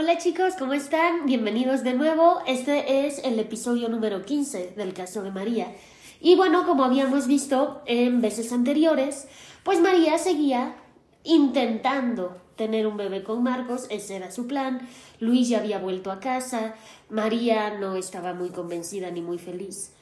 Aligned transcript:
Hola 0.00 0.16
chicos, 0.16 0.54
¿cómo 0.58 0.72
están? 0.72 1.26
Bienvenidos 1.26 1.84
de 1.84 1.92
nuevo. 1.92 2.40
Este 2.46 3.06
es 3.06 3.18
el 3.18 3.38
episodio 3.38 3.90
número 3.90 4.22
15 4.22 4.72
del 4.74 4.94
caso 4.94 5.22
de 5.22 5.30
María. 5.30 5.74
Y 6.22 6.36
bueno, 6.36 6.64
como 6.64 6.84
habíamos 6.84 7.26
visto 7.26 7.82
en 7.84 8.22
veces 8.22 8.50
anteriores, 8.50 9.28
pues 9.62 9.78
María 9.78 10.16
seguía 10.16 10.74
intentando 11.22 12.40
tener 12.56 12.86
un 12.86 12.96
bebé 12.96 13.22
con 13.22 13.42
Marcos, 13.42 13.88
ese 13.90 14.16
era 14.16 14.30
su 14.30 14.46
plan. 14.46 14.88
Luis 15.18 15.50
ya 15.50 15.58
había 15.58 15.78
vuelto 15.78 16.10
a 16.10 16.18
casa, 16.18 16.76
María 17.10 17.78
no 17.78 17.94
estaba 17.94 18.32
muy 18.32 18.48
convencida 18.48 19.10
ni 19.10 19.20
muy 19.20 19.36
feliz. 19.36 19.92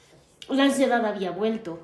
La 0.49 0.63
ansiedad 0.63 1.05
había 1.05 1.33
vuelto 1.33 1.81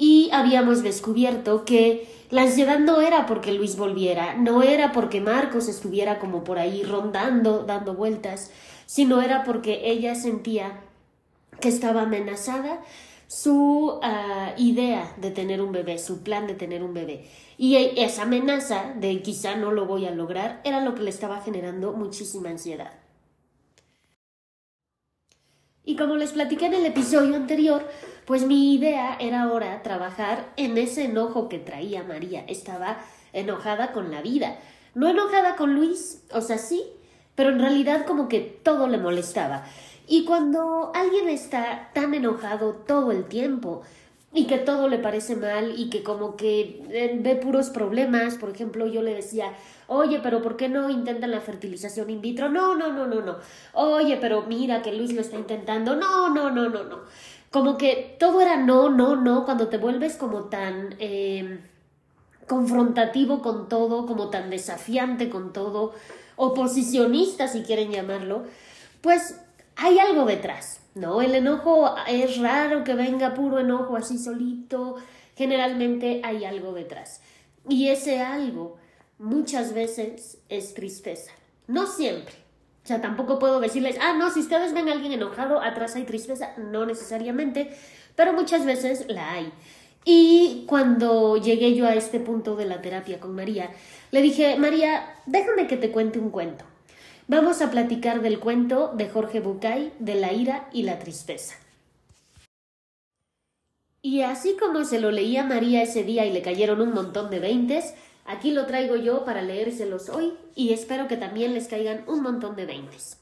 y 0.00 0.30
habíamos 0.32 0.82
descubierto 0.82 1.66
que 1.66 2.08
la 2.30 2.42
ansiedad 2.42 2.78
no 2.78 3.02
era 3.02 3.26
porque 3.26 3.52
Luis 3.52 3.76
volviera, 3.76 4.32
no 4.34 4.62
era 4.62 4.92
porque 4.92 5.20
Marcos 5.20 5.68
estuviera 5.68 6.18
como 6.18 6.42
por 6.42 6.58
ahí 6.58 6.82
rondando, 6.82 7.64
dando 7.64 7.92
vueltas, 7.92 8.50
sino 8.86 9.20
era 9.20 9.44
porque 9.44 9.90
ella 9.90 10.14
sentía 10.14 10.80
que 11.60 11.68
estaba 11.68 12.02
amenazada 12.02 12.80
su 13.26 14.00
ah, 14.02 14.54
idea 14.56 15.12
de 15.18 15.32
tener 15.32 15.60
un 15.60 15.70
bebé, 15.70 15.98
su 15.98 16.22
plan 16.22 16.46
de 16.46 16.54
tener 16.54 16.82
un 16.82 16.94
bebé. 16.94 17.26
Y 17.58 17.76
e, 17.76 18.02
esa 18.02 18.22
amenaza 18.22 18.94
de 18.96 19.20
quizá 19.20 19.56
no 19.56 19.70
lo 19.70 19.84
voy 19.84 20.06
a 20.06 20.12
lograr 20.12 20.62
era 20.64 20.80
lo 20.80 20.94
que 20.94 21.02
le 21.02 21.10
estaba 21.10 21.42
generando 21.42 21.92
muchísima 21.92 22.48
ansiedad. 22.48 22.94
Y 25.84 25.96
como 25.96 26.16
les 26.16 26.32
platiqué 26.32 26.66
en 26.66 26.74
el 26.74 26.86
episodio 26.86 27.36
anterior, 27.36 27.86
pues 28.30 28.46
mi 28.46 28.72
idea 28.74 29.16
era 29.18 29.42
ahora 29.42 29.82
trabajar 29.82 30.52
en 30.56 30.78
ese 30.78 31.06
enojo 31.06 31.48
que 31.48 31.58
traía 31.58 32.04
María. 32.04 32.44
Estaba 32.46 32.98
enojada 33.32 33.90
con 33.90 34.12
la 34.12 34.22
vida. 34.22 34.56
No 34.94 35.08
enojada 35.08 35.56
con 35.56 35.74
Luis, 35.74 36.22
o 36.32 36.40
sea, 36.40 36.56
sí, 36.56 36.80
pero 37.34 37.50
en 37.50 37.58
realidad 37.58 38.06
como 38.06 38.28
que 38.28 38.38
todo 38.38 38.86
le 38.86 38.98
molestaba. 38.98 39.64
Y 40.06 40.24
cuando 40.26 40.92
alguien 40.94 41.28
está 41.28 41.90
tan 41.92 42.14
enojado 42.14 42.74
todo 42.86 43.10
el 43.10 43.24
tiempo 43.24 43.82
y 44.32 44.46
que 44.46 44.58
todo 44.58 44.86
le 44.86 44.98
parece 44.98 45.34
mal 45.34 45.74
y 45.76 45.90
que 45.90 46.04
como 46.04 46.36
que 46.36 46.84
eh, 46.88 47.18
ve 47.20 47.34
puros 47.34 47.70
problemas, 47.70 48.36
por 48.36 48.50
ejemplo, 48.50 48.86
yo 48.86 49.02
le 49.02 49.12
decía, 49.12 49.54
oye, 49.88 50.20
pero 50.22 50.40
¿por 50.40 50.56
qué 50.56 50.68
no 50.68 50.88
intentan 50.88 51.32
la 51.32 51.40
fertilización 51.40 52.10
in 52.10 52.20
vitro? 52.20 52.48
No, 52.48 52.76
no, 52.76 52.92
no, 52.92 53.08
no, 53.08 53.22
no. 53.22 53.38
Oye, 53.72 54.18
pero 54.20 54.42
mira 54.42 54.82
que 54.82 54.92
Luis 54.92 55.12
lo 55.14 55.20
está 55.20 55.36
intentando. 55.36 55.96
No, 55.96 56.32
no, 56.32 56.48
no, 56.48 56.68
no, 56.68 56.84
no. 56.84 57.00
Como 57.50 57.76
que 57.76 58.16
todo 58.18 58.40
era 58.40 58.56
no, 58.56 58.90
no, 58.90 59.16
no, 59.16 59.44
cuando 59.44 59.68
te 59.68 59.78
vuelves 59.78 60.16
como 60.16 60.44
tan... 60.44 60.94
Eh, 60.98 61.60
confrontativo 62.50 63.42
con 63.42 63.68
todo, 63.68 64.06
como 64.06 64.28
tan 64.28 64.50
desafiante 64.50 65.30
con 65.30 65.52
todo, 65.52 65.92
oposicionista 66.34 67.46
si 67.46 67.62
quieren 67.62 67.92
llamarlo, 67.92 68.42
pues 69.02 69.40
hay 69.76 70.00
algo 70.00 70.24
detrás, 70.24 70.80
¿no? 70.96 71.22
El 71.22 71.36
enojo 71.36 71.94
es 72.08 72.38
raro 72.38 72.82
que 72.82 72.94
venga 72.94 73.34
puro 73.34 73.60
enojo 73.60 73.94
así 73.94 74.18
solito, 74.18 74.96
generalmente 75.36 76.22
hay 76.24 76.44
algo 76.44 76.72
detrás. 76.72 77.20
Y 77.68 77.86
ese 77.86 78.18
algo 78.18 78.78
muchas 79.20 79.72
veces 79.72 80.38
es 80.48 80.74
tristeza, 80.74 81.30
no 81.68 81.86
siempre. 81.86 82.34
O 82.90 82.92
sea, 82.92 83.00
tampoco 83.00 83.38
puedo 83.38 83.60
decirles, 83.60 83.96
ah, 84.00 84.14
no, 84.18 84.32
si 84.32 84.40
ustedes 84.40 84.74
ven 84.74 84.88
a 84.88 84.92
alguien 84.92 85.12
enojado, 85.12 85.62
atrás 85.62 85.94
hay 85.94 86.02
tristeza, 86.02 86.54
no 86.58 86.86
necesariamente, 86.86 87.70
pero 88.16 88.32
muchas 88.32 88.66
veces 88.66 89.04
la 89.08 89.30
hay. 89.30 89.52
Y 90.04 90.64
cuando 90.66 91.36
llegué 91.36 91.76
yo 91.76 91.86
a 91.86 91.94
este 91.94 92.18
punto 92.18 92.56
de 92.56 92.64
la 92.64 92.82
terapia 92.82 93.20
con 93.20 93.32
María, 93.36 93.70
le 94.10 94.22
dije, 94.22 94.56
María, 94.56 95.14
déjame 95.26 95.68
que 95.68 95.76
te 95.76 95.92
cuente 95.92 96.18
un 96.18 96.30
cuento. 96.30 96.64
Vamos 97.28 97.62
a 97.62 97.70
platicar 97.70 98.22
del 98.22 98.40
cuento 98.40 98.90
de 98.92 99.08
Jorge 99.08 99.38
Bucay 99.38 99.92
de 100.00 100.16
la 100.16 100.32
ira 100.32 100.68
y 100.72 100.82
la 100.82 100.98
tristeza. 100.98 101.54
Y 104.02 104.22
así 104.22 104.56
como 104.58 104.84
se 104.84 104.98
lo 104.98 105.12
leía 105.12 105.44
María 105.44 105.80
ese 105.80 106.02
día 106.02 106.26
y 106.26 106.32
le 106.32 106.42
cayeron 106.42 106.80
un 106.80 106.92
montón 106.92 107.30
de 107.30 107.38
veintes, 107.38 107.94
aquí 108.24 108.52
lo 108.52 108.66
traigo 108.66 108.96
yo 108.96 109.24
para 109.24 109.42
leérselos 109.42 110.08
hoy 110.08 110.34
y 110.54 110.72
espero 110.72 111.08
que 111.08 111.16
también 111.16 111.54
les 111.54 111.68
caigan 111.68 112.04
un 112.06 112.22
montón 112.22 112.56
de 112.56 112.66
veintes. 112.66 113.18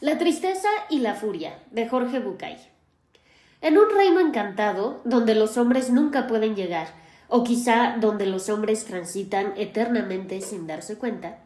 La 0.00 0.18
tristeza 0.18 0.68
y 0.90 0.98
la 0.98 1.14
furia 1.14 1.58
de 1.70 1.88
Jorge 1.88 2.18
Bucay. 2.18 2.56
En 3.60 3.78
un 3.78 3.88
reino 3.90 4.18
encantado, 4.18 5.00
donde 5.04 5.36
los 5.36 5.56
hombres 5.56 5.90
nunca 5.90 6.26
pueden 6.26 6.56
llegar, 6.56 6.88
o 7.28 7.44
quizá 7.44 7.96
donde 8.00 8.26
los 8.26 8.48
hombres 8.48 8.84
transitan 8.84 9.54
eternamente 9.56 10.40
sin 10.40 10.66
darse 10.66 10.98
cuenta, 10.98 11.38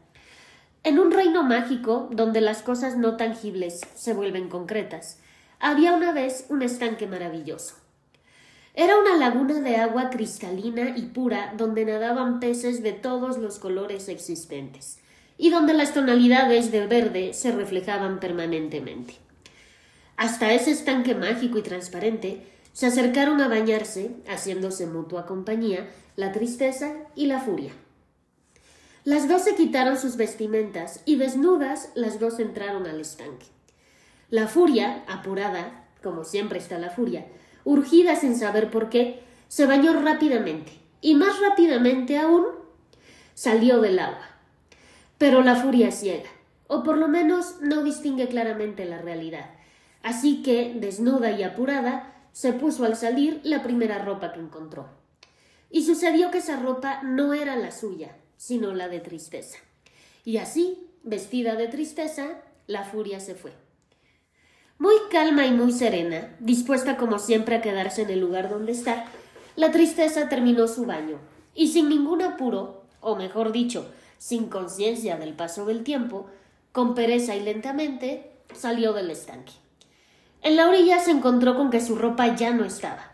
en 0.83 0.99
un 0.99 1.11
reino 1.11 1.43
mágico 1.43 2.09
donde 2.11 2.41
las 2.41 2.63
cosas 2.63 2.97
no 2.97 3.17
tangibles 3.17 3.81
se 3.95 4.15
vuelven 4.15 4.49
concretas, 4.49 5.19
había 5.61 5.93
una 5.93 6.13
vez 6.13 6.47
un 6.49 6.63
estanque 6.63 7.07
maravilloso. 7.07 7.75
Era 8.79 8.99
una 8.99 9.17
laguna 9.17 9.59
de 9.61 9.77
agua 9.77 10.11
cristalina 10.11 10.99
y 10.99 11.07
pura 11.07 11.55
donde 11.57 11.87
nadaban 11.87 12.41
peces 12.41 12.83
de 12.83 12.93
todos 12.93 13.39
los 13.39 13.59
colores 13.59 14.11
existentes, 14.11 14.99
y 15.39 15.49
donde 15.49 15.73
las 15.73 15.95
tonalidades 15.95 16.71
de 16.71 16.87
verde 16.87 17.33
se 17.33 17.53
reflejaban 17.53 18.21
permanentemente. 18.21 19.15
Hasta 20.19 20.53
ese 20.53 20.73
estanque 20.73 21.15
mágico 21.15 21.57
y 21.57 21.63
transparente 21.63 22.43
se 22.75 22.85
acercaron 22.85 23.41
a 23.41 23.49
bañarse, 23.49 24.11
haciéndose 24.29 24.87
mutua 24.87 25.25
compañía, 25.25 25.89
la 26.15 26.33
tristeza 26.33 26.93
y 27.15 27.29
la 27.29 27.41
furia. 27.41 27.73
Las 29.05 29.27
dos 29.27 29.45
se 29.45 29.55
quitaron 29.55 29.97
sus 29.99 30.19
vestimentas 30.19 31.01
y 31.07 31.17
desnudas 31.17 31.89
las 31.95 32.21
dos 32.21 32.39
entraron 32.41 32.87
al 32.87 33.01
estanque. 33.01 33.47
La 34.29 34.49
furia, 34.49 35.03
apurada, 35.09 35.87
como 36.03 36.25
siempre 36.25 36.59
está 36.59 36.79
la 36.79 36.91
furia, 36.91 37.25
urgida 37.67 38.15
sin 38.15 38.37
saber 38.37 38.71
por 38.71 38.89
qué, 38.89 39.21
se 39.49 39.67
bañó 39.67 39.93
rápidamente 40.01 40.73
y 41.01 41.15
más 41.17 41.41
rápidamente 41.41 42.17
aún 42.17 42.47
salió 43.35 43.81
del 43.81 43.99
agua. 43.99 44.25
Pero 45.19 45.43
la 45.43 45.57
furia 45.57 45.91
ciega, 45.91 46.31
o 46.69 46.83
por 46.85 46.97
lo 46.97 47.09
menos 47.09 47.61
no 47.61 47.83
distingue 47.83 48.29
claramente 48.29 48.85
la 48.85 48.99
realidad. 48.99 49.51
Así 50.03 50.43
que, 50.43 50.75
desnuda 50.77 51.33
y 51.33 51.43
apurada, 51.43 52.15
se 52.33 52.53
puso 52.53 52.85
al 52.85 52.97
salir 52.97 53.41
la 53.43 53.63
primera 53.63 53.99
ropa 53.99 54.33
que 54.33 54.41
encontró. 54.41 54.89
Y 55.69 55.85
sucedió 55.85 56.31
que 56.31 56.39
esa 56.39 56.61
ropa 56.61 57.03
no 57.03 57.35
era 57.35 57.57
la 57.57 57.73
suya, 57.73 58.17
sino 58.37 58.75
la 58.75 58.89
de 58.89 59.01
tristeza. 59.01 59.59
Y 60.25 60.37
así, 60.37 60.89
vestida 61.03 61.57
de 61.57 61.67
tristeza, 61.67 62.43
la 62.69 62.85
furia 62.85 63.19
se 63.19 63.35
fue. 63.35 63.53
Muy 64.79 64.95
calma 65.11 65.47
y 65.47 65.53
muy 65.53 65.73
serena, 65.73 66.37
dispuesta 66.39 66.99
como 66.99 67.19
siempre 67.19 67.57
a 67.57 67.63
quedarse 67.63 68.03
en 68.03 68.11
el 68.11 68.21
lugar 68.21 68.51
donde 68.51 68.73
está, 68.73 69.07
la 69.57 69.73
tristeza 69.73 70.29
terminó 70.29 70.69
su 70.69 70.85
baño, 70.85 71.19
y 71.55 71.69
sin 71.69 71.89
ningún 71.89 72.21
apuro, 72.21 72.83
o 73.01 73.17
mejor 73.17 73.53
dicho, 73.53 73.91
sin 74.19 74.49
conciencia 74.49 75.17
del 75.17 75.33
paso 75.33 75.65
del 75.65 75.83
tiempo, 75.83 76.27
con 76.73 76.95
pereza 76.95 77.35
y 77.35 77.41
lentamente, 77.41 78.33
salió 78.55 78.93
del 78.93 79.11
estanque. 79.11 79.55
En 80.43 80.57
la 80.57 80.69
orilla 80.69 80.99
se 81.01 81.11
encontró 81.11 81.57
con 81.57 81.71
que 81.71 81.81
su 81.81 81.97
ropa 81.97 82.37
ya 82.37 82.53
no 82.53 82.65
estaba. 82.65 83.13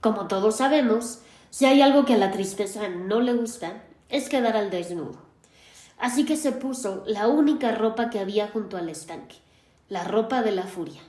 Como 0.00 0.28
todos 0.28 0.56
sabemos, 0.56 1.18
si 1.50 1.64
hay 1.64 1.82
algo 1.82 2.04
que 2.04 2.14
a 2.14 2.18
la 2.18 2.30
tristeza 2.30 2.88
no 2.88 3.20
le 3.20 3.32
gusta, 3.32 3.82
es 4.08 4.28
quedar 4.28 4.56
al 4.56 4.70
desnudo. 4.70 5.18
Así 5.98 6.24
que 6.24 6.36
se 6.36 6.52
puso 6.52 7.02
la 7.06 7.26
única 7.26 7.72
ropa 7.72 8.08
que 8.08 8.20
había 8.20 8.48
junto 8.48 8.76
al 8.76 8.88
estanque, 8.88 9.36
la 9.88 10.04
ropa 10.04 10.42
de 10.42 10.52
la 10.52 10.64
furia. 10.64 11.00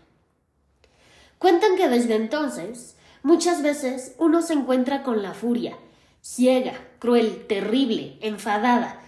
Cuentan 1.38 1.75
que 1.75 1.89
desde 1.89 2.16
entonces 2.16 2.95
muchas 3.22 3.61
veces 3.61 4.16
uno 4.17 4.41
se 4.41 4.53
encuentra 4.53 5.03
con 5.03 5.22
la 5.22 5.34
furia, 5.34 5.78
ciega, 6.22 6.74
cruel, 7.00 7.45
terrible, 7.47 8.18
enfadada, 8.21 9.01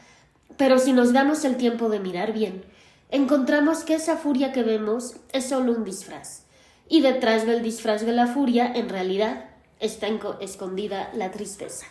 pero 0.58 0.80
si 0.80 0.94
nos 0.94 1.14
damos 1.14 1.46
el 1.46 1.58
tiempo 1.58 1.90
de 1.90 2.00
mirar 2.00 2.34
bien, 2.34 2.64
encontramos 3.10 3.84
que 3.84 3.96
esa 3.96 4.18
furia 4.18 4.52
que 4.52 4.64
vemos 4.64 5.16
es 5.32 5.48
solo 5.48 5.72
un 5.72 5.84
disfraz, 5.84 6.44
y 6.90 7.02
detrás 7.02 7.46
del 7.46 7.62
disfraz 7.62 8.06
de 8.06 8.12
la 8.12 8.28
furia 8.28 8.72
en 8.74 8.90
realidad 8.90 9.50
está 9.80 10.08
escondida 10.40 11.12
la 11.14 11.32
tristeza. 11.32 11.86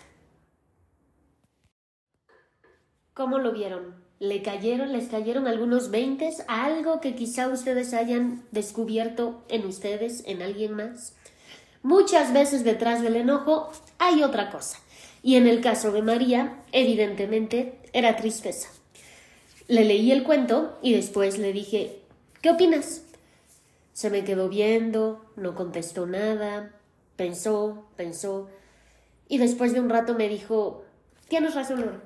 ¿Cómo 3.15 3.39
lo 3.39 3.53
vieron? 3.53 4.04
¿Le 4.25 4.41
cayeron, 4.41 4.91
les 4.93 5.09
cayeron 5.09 5.47
algunos 5.47 5.91
veintes? 5.91 6.45
¿Algo 6.49 6.99
que 7.03 7.15
quizá 7.15 7.49
ustedes 7.49 7.93
hayan 7.93 8.43
descubierto 8.53 9.43
en 9.51 9.67
ustedes, 9.67 10.23
en 10.25 10.41
alguien 10.41 10.73
más? 10.73 11.13
Muchas 11.83 12.33
veces 12.33 12.65
detrás 12.65 13.03
del 13.03 13.17
enojo 13.17 13.71
hay 13.99 14.23
otra 14.23 14.51
cosa. 14.51 14.79
Y 15.23 15.37
en 15.37 15.47
el 15.47 15.61
caso 15.61 15.93
de 15.93 16.01
María, 16.01 16.57
evidentemente, 16.73 17.79
era 17.93 18.17
tristeza. 18.17 18.71
Le 19.69 19.85
leí 19.85 20.11
el 20.11 20.23
cuento 20.23 20.79
y 20.81 20.95
después 20.95 21.37
le 21.37 21.53
dije, 21.53 21.99
¿qué 22.41 22.49
opinas? 22.49 23.03
Se 23.93 24.09
me 24.09 24.25
quedó 24.25 24.49
viendo, 24.49 25.23
no 25.37 25.55
contestó 25.55 26.07
nada, 26.07 26.71
pensó, 27.17 27.85
pensó, 27.97 28.49
y 29.29 29.37
después 29.37 29.75
de 29.75 29.81
un 29.81 29.91
rato 29.91 30.15
me 30.15 30.31
dijo, 30.31 30.83
tienes 31.29 31.55
razón, 31.55 32.01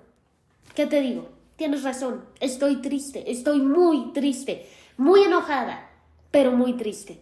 ¿Qué 0.74 0.86
te 0.86 1.00
digo? 1.00 1.37
Tienes 1.58 1.82
razón, 1.82 2.24
estoy 2.40 2.76
triste, 2.76 3.30
estoy 3.30 3.60
muy 3.60 4.12
triste, 4.12 4.66
muy 4.96 5.24
enojada, 5.24 5.90
pero 6.30 6.52
muy 6.52 6.74
triste. 6.74 7.20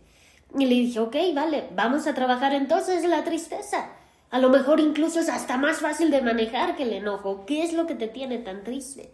Y 0.56 0.67
le 0.67 0.75
dije, 0.75 1.00
ok, 1.00 1.17
vale, 1.35 1.69
vamos 1.75 2.06
a 2.06 2.15
trabajar 2.15 2.53
entonces 2.53 3.05
la 3.05 3.25
tristeza. 3.25 3.88
A 4.31 4.38
lo 4.38 4.50
mejor 4.50 4.79
incluso 4.79 5.21
es 5.21 5.31
hasta 5.31 5.56
más 5.56 5.79
fácil 5.79 6.11
de 6.11 6.21
manejar 6.21 6.77
que 6.77 6.83
el 6.83 6.93
enojo. 6.93 7.47
¿Qué 7.47 7.65
es 7.65 7.73
lo 7.73 7.87
que 7.87 7.94
te 7.94 8.09
tiene 8.09 8.38
tan 8.38 8.62
triste? 8.62 9.11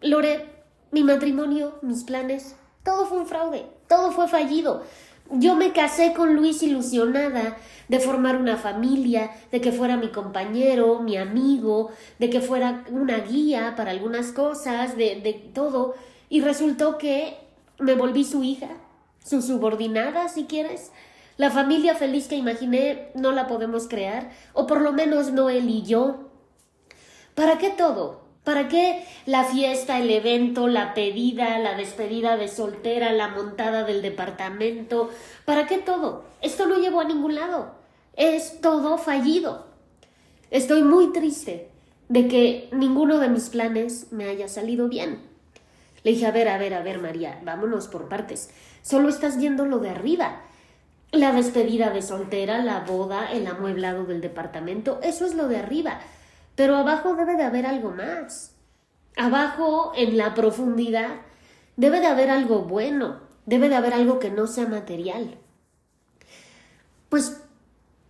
Lore, 0.00 0.46
mi 0.90 1.04
matrimonio, 1.04 1.78
mis 1.82 2.04
planes, 2.04 2.56
todo 2.82 3.06
fue 3.06 3.18
un 3.18 3.26
fraude, 3.26 3.66
todo 3.86 4.12
fue 4.12 4.28
fallido. 4.28 4.82
Yo 5.32 5.54
me 5.54 5.72
casé 5.72 6.12
con 6.12 6.34
Luis 6.34 6.62
ilusionada 6.62 7.56
de 7.88 8.00
formar 8.00 8.36
una 8.36 8.56
familia, 8.56 9.30
de 9.52 9.60
que 9.60 9.70
fuera 9.70 9.96
mi 9.96 10.08
compañero, 10.08 11.00
mi 11.00 11.16
amigo, 11.16 11.90
de 12.18 12.30
que 12.30 12.40
fuera 12.40 12.84
una 12.90 13.18
guía 13.18 13.74
para 13.76 13.92
algunas 13.92 14.32
cosas, 14.32 14.96
de, 14.96 15.20
de 15.20 15.32
todo. 15.32 15.94
Y 16.28 16.40
resultó 16.40 16.98
que 16.98 17.36
me 17.78 17.94
volví 17.94 18.24
su 18.24 18.42
hija, 18.42 18.68
su 19.24 19.40
subordinada, 19.40 20.28
si 20.28 20.44
quieres. 20.44 20.90
La 21.36 21.50
familia 21.50 21.94
feliz 21.94 22.26
que 22.26 22.36
imaginé 22.36 23.10
no 23.14 23.30
la 23.30 23.46
podemos 23.46 23.88
crear, 23.88 24.30
o 24.52 24.66
por 24.66 24.80
lo 24.80 24.92
menos 24.92 25.32
no 25.32 25.48
él 25.48 25.70
y 25.70 25.82
yo. 25.82 26.28
¿Para 27.34 27.56
qué 27.58 27.70
todo? 27.70 28.19
¿Para 28.44 28.68
qué 28.68 29.04
la 29.26 29.44
fiesta, 29.44 29.98
el 29.98 30.10
evento, 30.10 30.66
la 30.66 30.94
pedida, 30.94 31.58
la 31.58 31.76
despedida 31.76 32.36
de 32.36 32.48
soltera, 32.48 33.12
la 33.12 33.28
montada 33.28 33.84
del 33.84 34.00
departamento? 34.00 35.10
¿Para 35.44 35.66
qué 35.66 35.78
todo? 35.78 36.24
Esto 36.40 36.66
no 36.66 36.78
llevó 36.78 37.00
a 37.00 37.04
ningún 37.04 37.34
lado. 37.34 37.74
Es 38.16 38.60
todo 38.60 38.96
fallido. 38.96 39.66
Estoy 40.50 40.82
muy 40.82 41.12
triste 41.12 41.68
de 42.08 42.28
que 42.28 42.68
ninguno 42.72 43.18
de 43.18 43.28
mis 43.28 43.50
planes 43.50 44.10
me 44.10 44.24
haya 44.24 44.48
salido 44.48 44.88
bien. 44.88 45.20
Le 46.02 46.12
dije, 46.12 46.26
a 46.26 46.32
ver, 46.32 46.48
a 46.48 46.56
ver, 46.56 46.72
a 46.74 46.82
ver, 46.82 46.98
María, 46.98 47.40
vámonos 47.44 47.88
por 47.88 48.08
partes. 48.08 48.50
Solo 48.82 49.10
estás 49.10 49.38
viendo 49.38 49.66
lo 49.66 49.78
de 49.78 49.90
arriba. 49.90 50.40
La 51.12 51.32
despedida 51.32 51.90
de 51.90 52.02
soltera, 52.02 52.64
la 52.64 52.80
boda, 52.80 53.30
el 53.32 53.46
amueblado 53.46 54.04
del 54.04 54.20
departamento, 54.20 54.98
eso 55.02 55.26
es 55.26 55.34
lo 55.34 55.46
de 55.48 55.58
arriba. 55.58 56.00
Pero 56.60 56.76
abajo 56.76 57.14
debe 57.14 57.36
de 57.36 57.42
haber 57.42 57.64
algo 57.64 57.90
más. 57.90 58.54
Abajo, 59.16 59.92
en 59.96 60.18
la 60.18 60.34
profundidad, 60.34 61.22
debe 61.78 62.00
de 62.00 62.06
haber 62.06 62.28
algo 62.28 62.64
bueno, 62.64 63.20
debe 63.46 63.70
de 63.70 63.76
haber 63.76 63.94
algo 63.94 64.18
que 64.18 64.30
no 64.30 64.46
sea 64.46 64.66
material. 64.66 65.38
Pues 67.08 67.42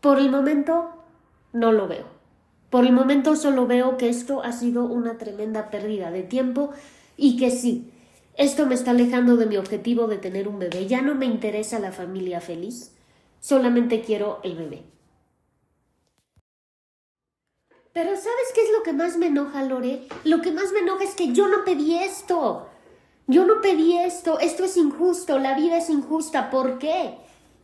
por 0.00 0.18
el 0.18 0.32
momento 0.32 0.90
no 1.52 1.70
lo 1.70 1.86
veo. 1.86 2.06
Por 2.70 2.84
el 2.84 2.92
momento 2.92 3.36
solo 3.36 3.68
veo 3.68 3.96
que 3.96 4.08
esto 4.08 4.42
ha 4.42 4.50
sido 4.50 4.82
una 4.82 5.16
tremenda 5.16 5.70
pérdida 5.70 6.10
de 6.10 6.24
tiempo 6.24 6.70
y 7.16 7.36
que 7.36 7.52
sí, 7.52 7.92
esto 8.34 8.66
me 8.66 8.74
está 8.74 8.90
alejando 8.90 9.36
de 9.36 9.46
mi 9.46 9.58
objetivo 9.58 10.08
de 10.08 10.18
tener 10.18 10.48
un 10.48 10.58
bebé. 10.58 10.88
Ya 10.88 11.02
no 11.02 11.14
me 11.14 11.26
interesa 11.26 11.78
la 11.78 11.92
familia 11.92 12.40
feliz, 12.40 12.96
solamente 13.38 14.00
quiero 14.00 14.40
el 14.42 14.56
bebé. 14.56 14.82
Pero 17.92 18.10
¿sabes 18.10 18.52
qué 18.54 18.62
es 18.62 18.70
lo 18.76 18.82
que 18.84 18.92
más 18.92 19.16
me 19.16 19.26
enoja, 19.26 19.64
Lore? 19.64 20.06
Lo 20.24 20.40
que 20.40 20.52
más 20.52 20.72
me 20.72 20.80
enoja 20.80 21.04
es 21.04 21.14
que 21.14 21.32
yo 21.32 21.48
no 21.48 21.64
pedí 21.64 21.96
esto. 21.96 22.68
Yo 23.26 23.44
no 23.44 23.60
pedí 23.60 23.98
esto. 23.98 24.38
Esto 24.38 24.64
es 24.64 24.76
injusto. 24.76 25.38
La 25.38 25.54
vida 25.54 25.76
es 25.76 25.90
injusta. 25.90 26.50
¿Por 26.50 26.78
qué? 26.78 27.14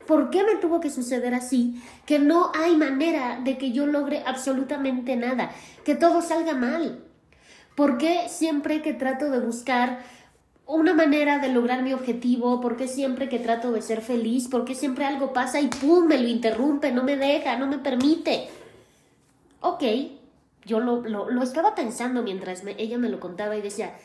¿Por 0.07 0.31
qué 0.31 0.43
me 0.45 0.57
tuvo 0.57 0.81
que 0.81 0.91
suceder 0.91 1.35
así? 1.35 1.81
Que 2.07 2.19
no 2.19 2.51
hay 2.55 2.77
manera 2.77 3.41
de 3.43 3.57
que 3.57 3.71
yo 3.71 3.87
logre 3.87 4.23
absolutamente 4.27 5.15
nada. 5.17 5.53
Que 5.85 5.95
todo 5.95 6.23
salga 6.23 6.55
mal. 6.55 7.05
¿Por 7.77 7.99
qué 7.99 8.29
siempre 8.29 8.83
que 8.83 8.95
trato 8.95 9.31
de 9.31 9.39
buscar 9.39 10.01
una 10.67 10.93
manera 10.93 11.39
de 11.39 11.51
lograr 11.51 11.83
mi 11.83 11.93
objetivo? 11.93 12.61
¿Por 12.61 12.77
qué 12.77 12.89
siempre 12.89 13.29
que 13.29 13.39
trato 13.39 13.71
de 13.71 13.83
ser 13.83 14.01
feliz? 14.01 14.49
¿Por 14.49 14.65
qué 14.65 14.75
siempre 14.75 15.05
algo 15.05 15.33
pasa 15.33 15.61
y 15.61 15.69
pum, 15.69 16.07
me 16.07 16.19
lo 16.19 16.27
interrumpe, 16.27 16.91
no 16.91 17.05
me 17.05 17.17
deja, 17.17 17.57
no 17.57 17.67
me 17.69 17.79
permite? 17.79 18.49
Ok, 19.61 19.83
yo 20.65 20.81
lo, 20.81 21.03
lo, 21.03 21.43
estaba 21.43 21.75
pensando 21.75 22.23
mientras 22.23 22.63
ella 22.79 22.99
me 22.99 23.09
lo 23.09 23.21
contaba 23.21 23.57
y 23.57 23.63
decía, 23.63 23.97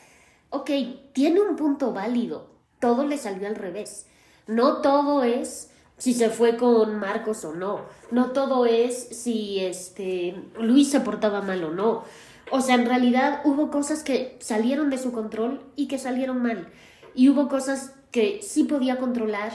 ok, 0.50 0.70
tiene 1.12 1.40
un 1.40 1.56
punto 1.56 1.92
válido, 1.92 2.46
todo 2.78 3.06
le 3.06 3.18
salió 3.18 3.48
al 3.48 3.56
revés. 3.56 4.06
No 4.46 4.80
todo 4.82 5.22
es 5.22 5.70
si 5.98 6.14
se 6.14 6.30
fue 6.30 6.56
con 6.56 6.98
Marcos 6.98 7.44
o 7.44 7.52
no, 7.52 7.82
no 8.10 8.30
todo 8.32 8.66
es 8.66 8.96
si 8.96 9.60
este 9.60 10.34
Luis 10.58 10.90
se 10.90 11.00
portaba 11.00 11.42
mal 11.42 11.62
o 11.64 11.70
no. 11.70 12.04
O 12.50 12.60
sea, 12.60 12.74
en 12.74 12.86
realidad 12.86 13.40
hubo 13.44 13.70
cosas 13.70 14.02
que 14.02 14.36
salieron 14.40 14.90
de 14.90 14.98
su 14.98 15.12
control 15.12 15.62
y 15.76 15.88
que 15.88 15.98
salieron 15.98 16.42
mal. 16.42 16.68
Y 17.14 17.28
hubo 17.28 17.48
cosas 17.48 17.94
que 18.10 18.40
sí 18.42 18.64
podía 18.64 18.98
controlar 18.98 19.52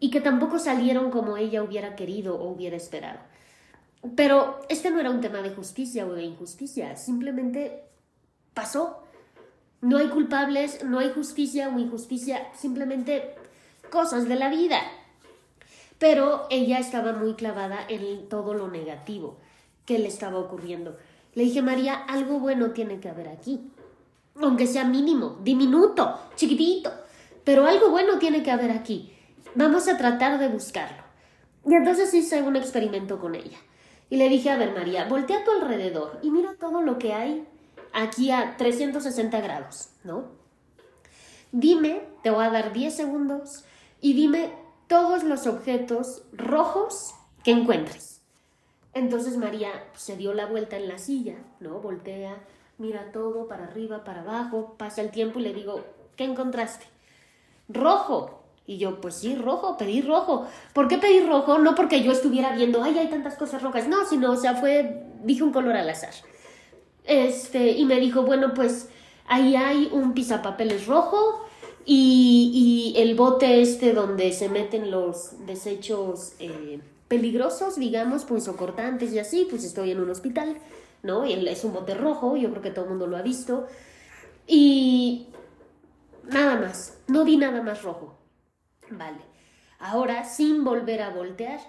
y 0.00 0.10
que 0.10 0.20
tampoco 0.20 0.58
salieron 0.58 1.10
como 1.10 1.36
ella 1.36 1.62
hubiera 1.62 1.96
querido 1.96 2.36
o 2.36 2.48
hubiera 2.48 2.76
esperado. 2.76 3.18
Pero 4.16 4.60
este 4.68 4.90
no 4.90 5.00
era 5.00 5.10
un 5.10 5.20
tema 5.20 5.42
de 5.42 5.50
justicia 5.50 6.06
o 6.06 6.12
de 6.14 6.22
injusticia, 6.22 6.96
simplemente 6.96 7.84
pasó. 8.54 9.02
No 9.82 9.98
hay 9.98 10.08
culpables, 10.08 10.84
no 10.84 10.98
hay 10.98 11.10
justicia 11.10 11.68
o 11.68 11.78
injusticia, 11.78 12.48
simplemente 12.54 13.34
cosas 13.90 14.28
de 14.28 14.36
la 14.36 14.48
vida. 14.48 14.80
Pero 15.98 16.46
ella 16.50 16.78
estaba 16.78 17.12
muy 17.12 17.34
clavada 17.34 17.78
en 17.88 18.28
todo 18.28 18.54
lo 18.54 18.68
negativo 18.68 19.38
que 19.84 19.98
le 19.98 20.08
estaba 20.08 20.38
ocurriendo. 20.38 20.96
Le 21.34 21.44
dije, 21.44 21.62
María, 21.62 21.94
algo 21.94 22.38
bueno 22.38 22.70
tiene 22.70 23.00
que 23.00 23.08
haber 23.08 23.28
aquí. 23.28 23.70
Aunque 24.36 24.66
sea 24.66 24.84
mínimo, 24.84 25.38
diminuto, 25.42 26.18
chiquitito. 26.36 26.90
Pero 27.44 27.66
algo 27.66 27.90
bueno 27.90 28.18
tiene 28.18 28.42
que 28.42 28.50
haber 28.50 28.70
aquí. 28.70 29.12
Vamos 29.54 29.88
a 29.88 29.96
tratar 29.96 30.38
de 30.38 30.48
buscarlo. 30.48 31.02
Y 31.66 31.74
entonces 31.74 32.12
hice 32.14 32.40
un 32.42 32.56
experimento 32.56 33.18
con 33.18 33.34
ella. 33.34 33.58
Y 34.10 34.16
le 34.16 34.28
dije, 34.28 34.50
a 34.50 34.58
ver 34.58 34.74
María, 34.74 35.04
voltea 35.04 35.38
a 35.38 35.44
tu 35.44 35.52
alrededor 35.52 36.18
y 36.22 36.30
mira 36.30 36.56
todo 36.58 36.82
lo 36.82 36.98
que 36.98 37.14
hay 37.14 37.46
aquí 37.92 38.30
a 38.30 38.56
360 38.56 39.40
grados, 39.40 39.90
¿no? 40.04 40.24
Dime, 41.52 42.02
te 42.22 42.30
voy 42.30 42.44
a 42.44 42.50
dar 42.50 42.72
10 42.72 42.94
segundos, 42.94 43.64
y 44.00 44.14
dime 44.14 44.52
todos 44.86 45.24
los 45.24 45.46
objetos 45.46 46.22
rojos 46.32 47.14
que 47.44 47.50
encuentres. 47.50 48.20
Entonces 48.94 49.36
María 49.36 49.70
se 49.94 50.16
dio 50.16 50.34
la 50.34 50.46
vuelta 50.46 50.76
en 50.76 50.88
la 50.88 50.98
silla, 50.98 51.36
¿no? 51.60 51.80
Voltea, 51.80 52.36
mira 52.78 53.12
todo 53.12 53.46
para 53.46 53.64
arriba, 53.64 54.04
para 54.04 54.22
abajo, 54.22 54.74
pasa 54.76 55.00
el 55.00 55.10
tiempo 55.10 55.38
y 55.38 55.42
le 55.42 55.54
digo, 55.54 55.84
¿qué 56.16 56.24
encontraste? 56.24 56.86
Rojo. 57.68 58.39
Y 58.70 58.78
yo, 58.78 59.00
pues 59.00 59.16
sí, 59.16 59.34
rojo, 59.34 59.76
pedí 59.76 60.00
rojo. 60.00 60.46
¿Por 60.72 60.86
qué 60.86 60.96
pedí 60.96 61.26
rojo? 61.26 61.58
No 61.58 61.74
porque 61.74 62.04
yo 62.04 62.12
estuviera 62.12 62.54
viendo, 62.54 62.84
ay, 62.84 62.96
hay 62.96 63.08
tantas 63.10 63.34
cosas 63.34 63.62
rojas. 63.62 63.88
No, 63.88 64.06
sino, 64.08 64.30
o 64.30 64.36
sea, 64.36 64.54
fue, 64.54 65.06
dije 65.24 65.42
un 65.42 65.50
color 65.50 65.74
al 65.74 65.90
azar. 65.90 66.14
Este, 67.02 67.72
y 67.72 67.84
me 67.84 67.98
dijo, 67.98 68.22
bueno, 68.22 68.54
pues 68.54 68.88
ahí 69.26 69.56
hay 69.56 69.88
un 69.90 70.14
pisapapeles 70.14 70.86
rojo 70.86 71.44
y, 71.84 72.92
y 72.94 73.00
el 73.02 73.16
bote 73.16 73.60
este 73.60 73.92
donde 73.92 74.32
se 74.32 74.48
meten 74.48 74.92
los 74.92 75.44
desechos 75.46 76.34
eh, 76.38 76.78
peligrosos, 77.08 77.74
digamos, 77.74 78.24
pues 78.24 78.46
o 78.46 78.56
cortantes 78.56 79.12
y 79.12 79.18
así, 79.18 79.48
pues 79.50 79.64
estoy 79.64 79.90
en 79.90 79.98
un 79.98 80.10
hospital, 80.10 80.58
¿no? 81.02 81.26
Y 81.26 81.32
es 81.48 81.64
un 81.64 81.72
bote 81.72 81.94
rojo, 81.94 82.36
yo 82.36 82.50
creo 82.50 82.62
que 82.62 82.70
todo 82.70 82.84
el 82.84 82.90
mundo 82.92 83.08
lo 83.08 83.16
ha 83.16 83.22
visto. 83.22 83.66
Y 84.46 85.26
nada 86.22 86.54
más, 86.54 86.98
no 87.08 87.24
vi 87.24 87.36
nada 87.36 87.64
más 87.64 87.82
rojo. 87.82 88.19
Vale. 88.90 89.20
Ahora, 89.78 90.24
sin 90.24 90.64
volver 90.64 91.02
a 91.02 91.10
voltear, 91.10 91.60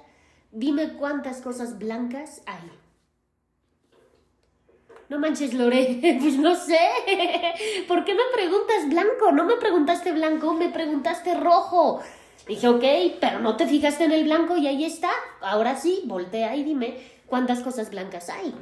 dime 0.51 0.93
cuántas 0.93 1.41
cosas 1.41 1.79
blancas 1.79 2.41
hay. 2.45 2.69
No 5.07 5.19
manches, 5.19 5.53
Lore, 5.53 5.99
pues 6.21 6.37
no 6.37 6.55
sé. 6.55 6.79
¿Por 7.87 8.05
qué 8.05 8.13
me 8.13 8.23
preguntas 8.33 8.89
blanco? 8.89 9.31
No 9.31 9.45
me 9.45 9.57
preguntaste 9.57 10.11
blanco, 10.11 10.53
me 10.53 10.69
preguntaste 10.69 11.35
rojo. 11.35 12.01
Dije, 12.47 12.67
ok, 12.67 12.83
pero 13.19 13.39
no 13.39 13.55
te 13.55 13.67
fijaste 13.67 14.05
en 14.05 14.13
el 14.13 14.23
blanco 14.23 14.57
y 14.57 14.67
ahí 14.67 14.83
está. 14.83 15.11
Ahora 15.41 15.75
sí, 15.75 16.03
voltea 16.05 16.55
y 16.55 16.63
dime 16.63 16.97
cuántas 17.27 17.59
cosas 17.59 17.89
blancas 17.91 18.29
hay. 18.29 18.53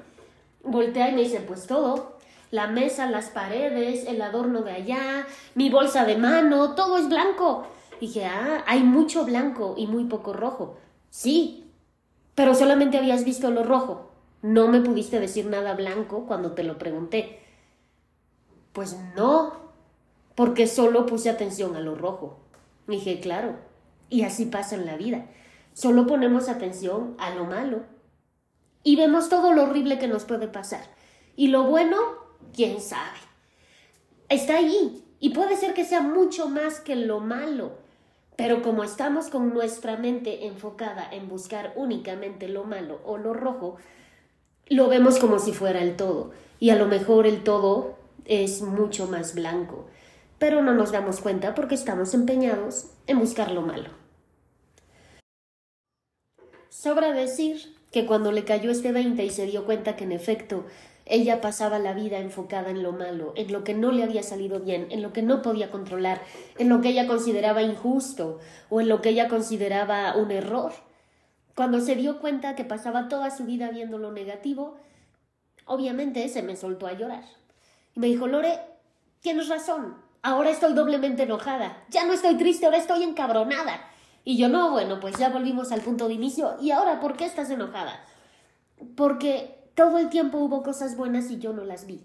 Voltea 0.64 1.10
y 1.10 1.14
me 1.16 1.22
dice, 1.22 1.40
pues 1.40 1.66
todo. 1.68 2.18
La 2.52 2.68
mesa, 2.68 3.06
las 3.06 3.30
paredes, 3.30 4.06
el 4.08 4.22
adorno 4.22 4.64
de 4.64 4.72
allá, 4.72 5.28
mi 5.54 5.70
bolsa 5.70 6.06
de 6.06 6.18
mano, 6.18 6.74
todo 6.74 6.98
es 6.98 7.08
blanco. 7.08 7.68
Dije, 8.00 8.26
ah, 8.26 8.64
hay 8.68 8.84
mucho 8.84 9.26
blanco 9.26 9.76
y 9.78 9.88
muy 9.88 10.06
poco 10.06 10.34
rojo. 10.34 10.78
Sí, 11.10 11.72
pero 12.36 12.56
solamente 12.56 12.98
habías 12.98 13.26
visto 13.26 13.52
lo 13.52 13.64
rojo. 13.64 14.12
No 14.42 14.68
me 14.70 14.80
pudiste 14.80 15.20
decir 15.20 15.48
nada 15.48 15.74
blanco 15.74 16.26
cuando 16.26 16.54
te 16.54 16.64
lo 16.64 16.78
pregunté. 16.78 17.40
Pues 18.72 18.98
no, 19.16 19.54
porque 20.36 20.68
solo 20.68 21.06
puse 21.06 21.30
atención 21.30 21.76
a 21.76 21.82
lo 21.82 21.96
rojo. 21.96 22.40
Dije, 22.88 23.20
claro, 23.20 23.58
y 24.10 24.24
así 24.24 24.46
pasa 24.46 24.76
en 24.76 24.86
la 24.86 24.96
vida. 24.96 25.26
Solo 25.74 26.08
ponemos 26.08 26.48
atención 26.48 27.16
a 27.20 27.32
lo 27.36 27.46
malo 27.46 27.84
y 28.84 28.96
vemos 28.96 29.30
todo 29.30 29.54
lo 29.54 29.64
horrible 29.64 30.00
que 30.00 30.08
nos 30.08 30.26
puede 30.26 30.48
pasar. 30.48 30.84
Y 31.36 31.48
lo 31.48 31.64
bueno, 31.64 31.98
quién 32.54 32.82
sabe. 32.82 33.20
está 34.30 34.58
ahí 34.58 35.04
y 35.20 35.30
puede 35.30 35.58
ser 35.58 35.74
que 35.74 35.86
sea 35.86 36.02
mucho 36.02 36.50
más 36.50 36.80
que 36.80 36.96
lo 36.96 37.20
malo. 37.20 37.74
Pero 38.40 38.62
como 38.62 38.86
estamos 38.86 39.28
con 39.28 39.54
nuestra 39.54 39.98
mente 39.98 40.48
enfocada 40.48 41.10
en 41.12 41.28
buscar 41.28 41.74
únicamente 41.76 42.48
lo 42.48 42.64
malo 42.64 43.02
o 43.04 43.18
lo 43.18 43.34
rojo, 43.34 43.76
lo 44.70 44.88
vemos 44.88 45.20
como 45.20 45.40
si 45.40 45.52
fuera 45.52 45.82
el 45.82 45.98
todo. 45.98 46.32
Y 46.58 46.70
a 46.70 46.78
lo 46.78 46.88
mejor 46.88 47.28
el 47.28 47.44
todo 47.44 47.98
es 48.24 48.62
mucho 48.62 49.08
más 49.08 49.36
blanco. 49.36 49.88
Pero 50.38 50.62
no 50.62 50.74
nos 50.74 50.94
damos 50.94 51.20
cuenta 51.20 51.54
porque 51.54 51.76
estamos 51.76 52.14
empeñados 52.14 52.92
en 53.08 53.20
buscar 53.20 53.52
lo 53.52 53.62
malo. 53.62 53.90
Sobra 56.70 57.12
decir 57.12 57.76
que 57.92 58.06
cuando 58.06 58.32
le 58.32 58.46
cayó 58.46 58.72
este 58.72 58.94
20 58.94 59.22
y 59.22 59.32
se 59.32 59.48
dio 59.48 59.66
cuenta 59.66 59.98
que 59.98 60.06
en 60.06 60.14
efecto 60.14 60.64
ella 61.10 61.42
pasaba 61.42 61.80
la 61.80 61.94
vida 61.94 62.20
enfocada 62.20 62.70
en 62.70 62.84
lo 62.84 62.92
malo, 62.92 63.34
en 63.36 63.52
lo 63.52 63.64
que 63.64 63.74
no 63.74 63.92
le 63.92 64.04
había 64.04 64.22
salido 64.22 64.60
bien, 64.60 64.88
en 64.92 65.02
lo 65.02 65.12
que 65.12 65.24
no 65.24 65.42
podía 65.42 65.72
controlar, 65.72 66.22
en 66.58 66.70
lo 66.70 66.82
que 66.82 66.90
ella 66.90 67.08
consideraba 67.08 67.64
injusto 67.64 68.40
o 68.70 68.80
en 68.80 68.88
lo 68.88 69.02
que 69.02 69.10
ella 69.10 69.28
consideraba 69.28 70.16
un 70.16 70.32
error. 70.32 70.72
Cuando 71.56 71.82
se 71.82 71.96
dio 71.96 72.20
cuenta 72.20 72.56
que 72.56 72.64
pasaba 72.64 73.10
toda 73.10 73.32
su 73.32 73.44
vida 73.46 73.72
viendo 73.72 73.98
lo 73.98 74.12
negativo, 74.12 74.78
obviamente 75.66 76.30
se 76.30 76.44
me 76.44 76.56
soltó 76.56 76.86
a 76.88 76.94
llorar. 76.94 77.24
Y 77.96 78.00
me 78.00 78.08
dijo, 78.08 78.28
Lore, 78.28 78.60
tienes 79.20 79.50
razón, 79.50 79.98
ahora 80.22 80.52
estoy 80.52 80.74
doblemente 80.74 81.24
enojada, 81.24 81.84
ya 81.90 82.06
no 82.06 82.14
estoy 82.14 82.36
triste, 82.36 82.66
ahora 82.66 82.78
estoy 82.78 83.04
encabronada. 83.04 83.82
Y 84.24 84.38
yo 84.38 84.48
no, 84.48 84.72
bueno, 84.72 85.00
pues 85.00 85.18
ya 85.18 85.30
volvimos 85.30 85.72
al 85.72 85.82
punto 85.82 86.08
de 86.08 86.14
inicio. 86.14 86.56
¿Y 86.62 86.70
ahora 86.70 87.00
por 87.00 87.18
qué 87.18 87.26
estás 87.26 87.50
enojada? 87.50 88.00
Porque 88.96 89.59
todo 89.80 89.98
el 89.98 90.10
tiempo 90.10 90.40
hubo 90.40 90.62
cosas 90.62 90.98
buenas 90.98 91.32
y 91.32 91.40
yo 91.40 91.54
no 91.54 91.64
las 91.64 91.86
vi. 91.86 92.02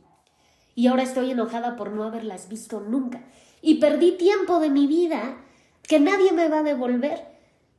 Y 0.77 0.87
ahora 0.87 1.03
estoy 1.03 1.33
enojada 1.33 1.75
por 1.75 1.91
no 1.91 2.05
haberlas 2.05 2.49
visto 2.49 2.79
nunca. 2.79 3.21
Y 3.63 3.81
perdí 3.81 4.13
tiempo 4.13 4.61
de 4.61 4.71
mi 4.71 4.87
vida 4.87 5.39
que 5.83 5.99
nadie 5.99 6.31
me 6.31 6.47
va 6.47 6.61
a 6.61 6.63
devolver 6.63 7.25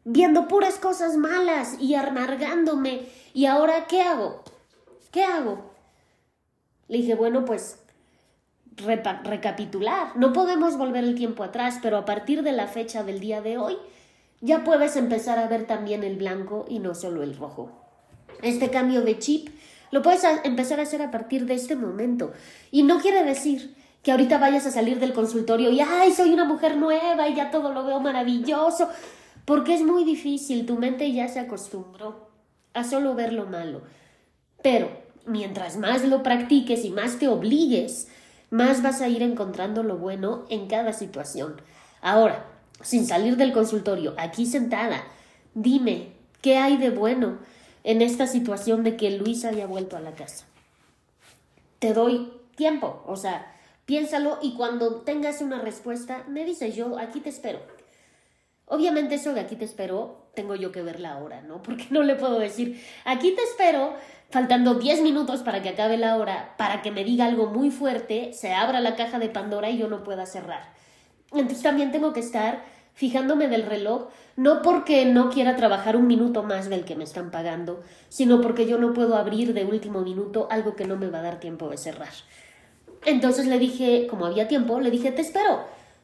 viendo 0.03 0.49
puras 0.49 0.79
cosas 0.79 1.15
malas 1.15 1.77
y 1.79 1.95
amargándome. 1.95 3.07
¿Y 3.33 3.45
ahora 3.45 3.87
qué 3.87 4.01
hago? 4.01 4.43
¿Qué 5.13 5.23
hago? 5.23 5.71
Le 6.89 6.97
dije, 6.97 7.15
bueno, 7.15 7.45
pues 7.45 7.79
recapitular. 8.75 10.17
No 10.17 10.33
podemos 10.33 10.77
volver 10.77 11.05
el 11.05 11.15
tiempo 11.15 11.41
atrás, 11.45 11.79
pero 11.81 11.95
a 11.95 12.03
partir 12.03 12.43
de 12.43 12.51
la 12.51 12.67
fecha 12.67 13.05
del 13.05 13.21
día 13.21 13.39
de 13.39 13.57
hoy, 13.57 13.77
ya 14.41 14.65
puedes 14.65 14.97
empezar 14.97 15.39
a 15.39 15.47
ver 15.47 15.67
también 15.67 16.03
el 16.03 16.17
blanco 16.17 16.65
y 16.67 16.79
no 16.79 16.95
solo 16.95 17.23
el 17.23 17.37
rojo. 17.37 17.71
Este 18.41 18.69
cambio 18.69 19.01
de 19.01 19.19
chip 19.19 19.47
lo 19.91 20.01
puedes 20.01 20.23
empezar 20.43 20.79
a 20.79 20.83
hacer 20.83 21.01
a 21.01 21.11
partir 21.11 21.45
de 21.45 21.53
este 21.53 21.75
momento. 21.75 22.33
Y 22.71 22.83
no 22.83 22.99
quiere 22.99 23.23
decir 23.23 23.75
que 24.03 24.11
ahorita 24.11 24.37
vayas 24.37 24.65
a 24.65 24.71
salir 24.71 24.99
del 24.99 25.13
consultorio 25.13 25.71
y, 25.71 25.79
ay, 25.79 26.13
soy 26.13 26.31
una 26.31 26.45
mujer 26.45 26.77
nueva 26.77 27.27
y 27.27 27.35
ya 27.35 27.49
todo 27.49 27.73
lo 27.73 27.83
veo 27.85 27.99
maravilloso, 27.99 28.89
porque 29.45 29.73
es 29.73 29.83
muy 29.83 30.03
difícil, 30.03 30.65
tu 30.65 30.75
mente 30.75 31.11
ya 31.11 31.27
se 31.27 31.39
acostumbró 31.39 32.29
a 32.73 32.83
solo 32.83 33.15
ver 33.15 33.33
lo 33.33 33.47
malo. 33.47 33.81
Pero 34.61 34.89
mientras 35.25 35.77
más 35.77 36.03
lo 36.03 36.21
practiques 36.21 36.85
y 36.85 36.91
más 36.91 37.17
te 37.17 37.27
obligues, 37.27 38.07
más 38.51 38.83
vas 38.83 39.01
a 39.01 39.07
ir 39.07 39.23
encontrando 39.23 39.81
lo 39.81 39.97
bueno 39.97 40.45
en 40.49 40.67
cada 40.67 40.93
situación. 40.93 41.61
Ahora, 42.01 42.45
sin 42.81 43.07
salir 43.07 43.37
del 43.37 43.53
consultorio, 43.53 44.13
aquí 44.17 44.45
sentada, 44.45 45.03
dime, 45.53 46.13
¿qué 46.41 46.57
hay 46.57 46.77
de 46.77 46.91
bueno 46.91 47.39
en 47.85 48.01
esta 48.01 48.25
situación 48.25 48.83
de 48.83 48.97
que 48.97 49.11
Luis 49.11 49.45
haya 49.45 49.67
vuelto 49.67 49.95
a 49.95 49.99
la 50.01 50.11
casa? 50.11 50.45
Te 51.79 51.93
doy 51.93 52.31
tiempo, 52.55 53.03
o 53.05 53.15
sea, 53.15 53.55
piénsalo 53.85 54.39
y 54.41 54.55
cuando 54.55 55.01
tengas 55.01 55.41
una 55.41 55.59
respuesta, 55.59 56.23
me 56.27 56.43
dices 56.43 56.75
yo, 56.75 56.97
aquí 56.97 57.19
te 57.19 57.29
espero. 57.29 57.59
Obviamente 58.65 59.15
eso 59.15 59.33
de 59.33 59.41
aquí 59.41 59.55
te 59.55 59.65
espero, 59.65 60.25
tengo 60.33 60.55
yo 60.55 60.71
que 60.71 60.81
verla 60.81 61.11
ahora, 61.11 61.43
¿no? 61.43 61.61
Porque 61.61 61.85
no 61.91 62.01
le 62.01 62.15
puedo 62.15 62.39
decir, 62.39 62.83
aquí 63.05 63.35
te 63.35 63.43
espero, 63.43 63.93
faltando 64.31 64.73
10 64.73 65.03
minutos 65.03 65.43
para 65.43 65.61
que 65.61 65.69
acabe 65.69 65.97
la 65.97 66.17
hora, 66.17 66.55
para 66.57 66.81
que 66.81 66.89
me 66.89 67.03
diga 67.03 67.25
algo 67.25 67.45
muy 67.45 67.69
fuerte, 67.69 68.33
se 68.33 68.51
abra 68.51 68.81
la 68.81 68.95
caja 68.95 69.19
de 69.19 69.29
Pandora 69.29 69.69
y 69.69 69.77
yo 69.77 69.87
no 69.87 70.03
pueda 70.03 70.25
cerrar. 70.25 70.73
Entonces 71.31 71.61
también 71.61 71.91
tengo 71.91 72.13
que 72.13 72.21
estar 72.21 72.63
fijándome 72.95 73.47
del 73.47 73.63
reloj, 73.63 74.07
no 74.37 74.61
porque 74.61 75.05
no 75.05 75.29
quiera 75.29 75.55
trabajar 75.55 75.95
un 75.95 76.07
minuto 76.07 76.43
más 76.43 76.69
del 76.69 76.85
que 76.85 76.95
me 76.95 77.03
están 77.03 77.29
pagando, 77.29 77.83
sino 78.09 78.41
porque 78.41 78.65
yo 78.65 78.79
no 78.79 78.93
puedo 78.93 79.15
abrir 79.15 79.53
de 79.53 79.65
último 79.65 80.01
minuto 80.01 80.47
algo 80.49 80.75
que 80.75 80.85
no 80.85 80.97
me 80.97 81.09
va 81.09 81.19
a 81.19 81.23
dar 81.23 81.39
tiempo 81.39 81.69
de 81.69 81.77
cerrar. 81.77 82.13
Entonces 83.05 83.45
le 83.45 83.59
dije, 83.59 84.07
como 84.09 84.25
había 84.25 84.47
tiempo, 84.47 84.79
le 84.79 84.89
dije, 84.89 85.11
te 85.11 85.21
espero. 85.21 85.59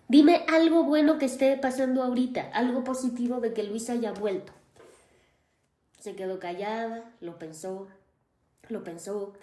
Dime 0.08 0.46
algo 0.54 0.84
bueno 0.84 1.18
que 1.18 1.26
esté 1.26 1.58
pasando 1.58 2.04
ahorita, 2.04 2.52
algo 2.54 2.84
positivo 2.84 3.40
de 3.40 3.54
que 3.54 3.64
Luis 3.64 3.90
haya 3.90 4.12
vuelto. 4.12 4.52
Se 6.00 6.16
quedó 6.16 6.40
callada, 6.40 7.06
lo 7.22 7.40
pensó, 7.40 7.88
lo 8.68 8.84
pensó, 8.84 9.34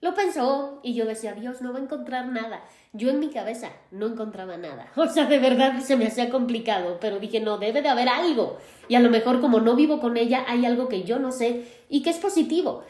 lo 0.00 0.14
pensó 0.14 0.80
y 0.82 0.94
yo 0.94 1.06
decía, 1.06 1.32
Dios, 1.32 1.62
no 1.62 1.72
va 1.72 1.78
a 1.78 1.82
encontrar 1.82 2.28
nada. 2.28 2.62
Yo 2.92 3.10
en 3.10 3.18
mi 3.18 3.28
cabeza 3.28 3.70
no 3.90 4.06
encontraba 4.06 4.56
nada. 4.56 4.90
O 4.96 5.08
sea, 5.08 5.26
de 5.26 5.38
verdad 5.38 5.80
se 5.80 5.96
me 5.96 6.06
hacía 6.06 6.30
complicado, 6.30 6.98
pero 7.00 7.18
dije, 7.18 7.40
no, 7.40 7.58
debe 7.58 7.82
de 7.82 7.88
haber 7.88 8.08
algo. 8.08 8.58
Y 8.88 8.94
a 8.94 9.00
lo 9.00 9.10
mejor 9.10 9.40
como 9.40 9.60
no 9.60 9.74
vivo 9.74 10.00
con 10.00 10.16
ella, 10.16 10.44
hay 10.46 10.66
algo 10.66 10.88
que 10.88 11.02
yo 11.04 11.18
no 11.18 11.32
sé 11.32 11.64
y 11.88 12.02
que 12.02 12.10
es 12.10 12.18
positivo. 12.18 12.84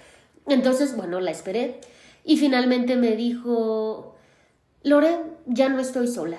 Entonces, 0.47 0.97
bueno, 0.97 1.21
la 1.21 1.31
esperé 1.31 1.81
y 2.25 2.37
finalmente 2.37 2.97
me 2.97 3.17
dijo, 3.17 4.17
Lore, 4.83 5.19
ya 5.47 5.69
no 5.69 5.81
estoy 5.81 6.09
sola. 6.09 6.39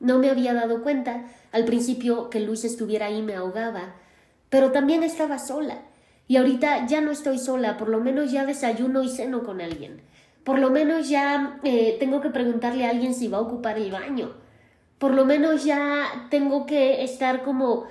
No 0.00 0.18
me 0.18 0.30
había 0.30 0.54
dado 0.54 0.82
cuenta. 0.82 1.26
Al 1.52 1.64
principio 1.64 2.30
que 2.30 2.40
Luis 2.40 2.64
estuviera 2.64 3.06
ahí 3.06 3.22
me 3.22 3.34
ahogaba, 3.34 3.94
pero 4.48 4.72
también 4.72 5.02
estaba 5.02 5.38
sola. 5.38 5.82
Y 6.30 6.36
ahorita 6.36 6.86
ya 6.86 7.00
no 7.00 7.10
estoy 7.10 7.38
sola, 7.40 7.76
por 7.76 7.88
lo 7.88 7.98
menos 7.98 8.30
ya 8.30 8.46
desayuno 8.46 9.02
y 9.02 9.08
ceno 9.08 9.42
con 9.42 9.60
alguien. 9.60 10.00
Por 10.44 10.60
lo 10.60 10.70
menos 10.70 11.08
ya 11.08 11.58
eh, 11.64 11.96
tengo 11.98 12.20
que 12.20 12.30
preguntarle 12.30 12.86
a 12.86 12.90
alguien 12.90 13.14
si 13.14 13.26
va 13.26 13.38
a 13.38 13.40
ocupar 13.40 13.78
el 13.78 13.90
baño. 13.90 14.30
Por 14.98 15.12
lo 15.12 15.24
menos 15.24 15.64
ya 15.64 16.28
tengo 16.30 16.66
que 16.66 17.02
estar 17.02 17.42
como, 17.42 17.86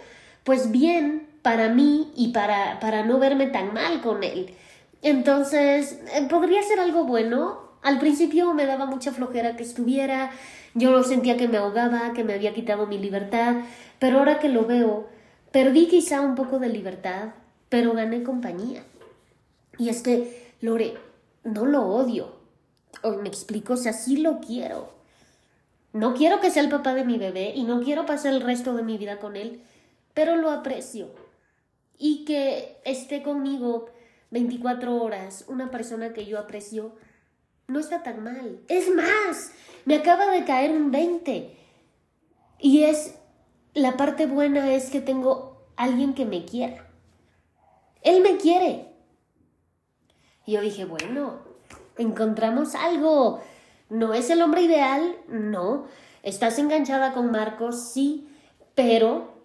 pues 0.45 0.71
bien 0.71 1.27
para 1.41 1.67
mí 1.67 2.13
y 2.15 2.29
para, 2.29 2.79
para 2.79 3.03
no 3.03 3.19
verme 3.19 3.47
tan 3.47 3.73
mal 3.73 3.99
con 3.99 4.23
él. 4.23 4.55
Entonces, 5.01 5.99
eh, 6.15 6.25
podría 6.29 6.63
ser 6.63 6.79
algo 6.79 7.03
bueno. 7.03 7.59
Al 7.81 7.99
principio 7.99 8.53
me 8.53 8.65
daba 8.65 8.85
mucha 8.85 9.11
flojera 9.11 9.57
que 9.57 9.63
estuviera, 9.63 10.31
yo 10.75 11.03
sentía 11.03 11.35
que 11.35 11.49
me 11.49 11.57
ahogaba, 11.57 12.13
que 12.13 12.23
me 12.23 12.35
había 12.35 12.53
quitado 12.53 12.87
mi 12.87 12.99
libertad, 12.99 13.55
pero 13.99 14.19
ahora 14.19 14.39
que 14.39 14.47
lo 14.47 14.63
veo, 14.63 15.09
perdí 15.51 15.87
quizá 15.87 16.21
un 16.21 16.35
poco 16.35 16.57
de 16.57 16.69
libertad, 16.69 17.31
pero 17.69 17.93
gané 17.93 18.23
compañía. 18.23 18.83
Y 19.77 19.89
es 19.89 20.01
que, 20.01 20.53
Lore, 20.61 20.97
no 21.43 21.65
lo 21.65 21.87
odio. 21.87 22.35
O 23.03 23.13
me 23.13 23.29
explico, 23.29 23.73
o 23.73 23.77
sea, 23.77 23.93
sí 23.93 24.17
lo 24.17 24.39
quiero. 24.39 24.91
No 25.93 26.13
quiero 26.13 26.39
que 26.39 26.51
sea 26.51 26.63
el 26.63 26.69
papá 26.69 26.93
de 26.93 27.05
mi 27.05 27.17
bebé 27.17 27.53
y 27.55 27.63
no 27.63 27.81
quiero 27.81 28.05
pasar 28.05 28.33
el 28.33 28.41
resto 28.41 28.75
de 28.75 28.83
mi 28.83 28.97
vida 28.97 29.19
con 29.19 29.35
él, 29.35 29.61
pero 30.13 30.35
lo 30.35 30.51
aprecio. 30.51 31.07
Y 31.97 32.25
que 32.25 32.77
esté 32.85 33.23
conmigo 33.23 33.87
24 34.31 35.01
horas 35.01 35.45
una 35.47 35.71
persona 35.71 36.13
que 36.13 36.25
yo 36.25 36.37
aprecio, 36.39 36.93
no 37.67 37.79
está 37.79 38.03
tan 38.03 38.23
mal. 38.23 38.59
Es 38.67 38.93
más, 38.93 39.51
me 39.85 39.95
acaba 39.95 40.27
de 40.27 40.45
caer 40.45 40.71
un 40.71 40.91
20. 40.91 41.55
Y 42.59 42.83
es, 42.83 43.15
la 43.73 43.97
parte 43.97 44.25
buena 44.25 44.73
es 44.73 44.89
que 44.89 45.01
tengo 45.01 45.65
alguien 45.75 46.13
que 46.13 46.25
me 46.25 46.45
quiera. 46.45 46.88
Él 48.01 48.21
me 48.21 48.37
quiere. 48.37 48.87
Y 50.45 50.53
yo 50.53 50.61
dije, 50.61 50.85
bueno, 50.85 51.39
encontramos 51.97 52.75
algo. 52.75 53.41
No 53.89 54.13
es 54.13 54.29
el 54.29 54.41
hombre 54.41 54.63
ideal, 54.63 55.15
no. 55.27 55.85
Estás 56.23 56.59
enganchada 56.59 57.13
con 57.13 57.31
Marcos, 57.31 57.91
sí, 57.91 58.27
pero 58.75 59.39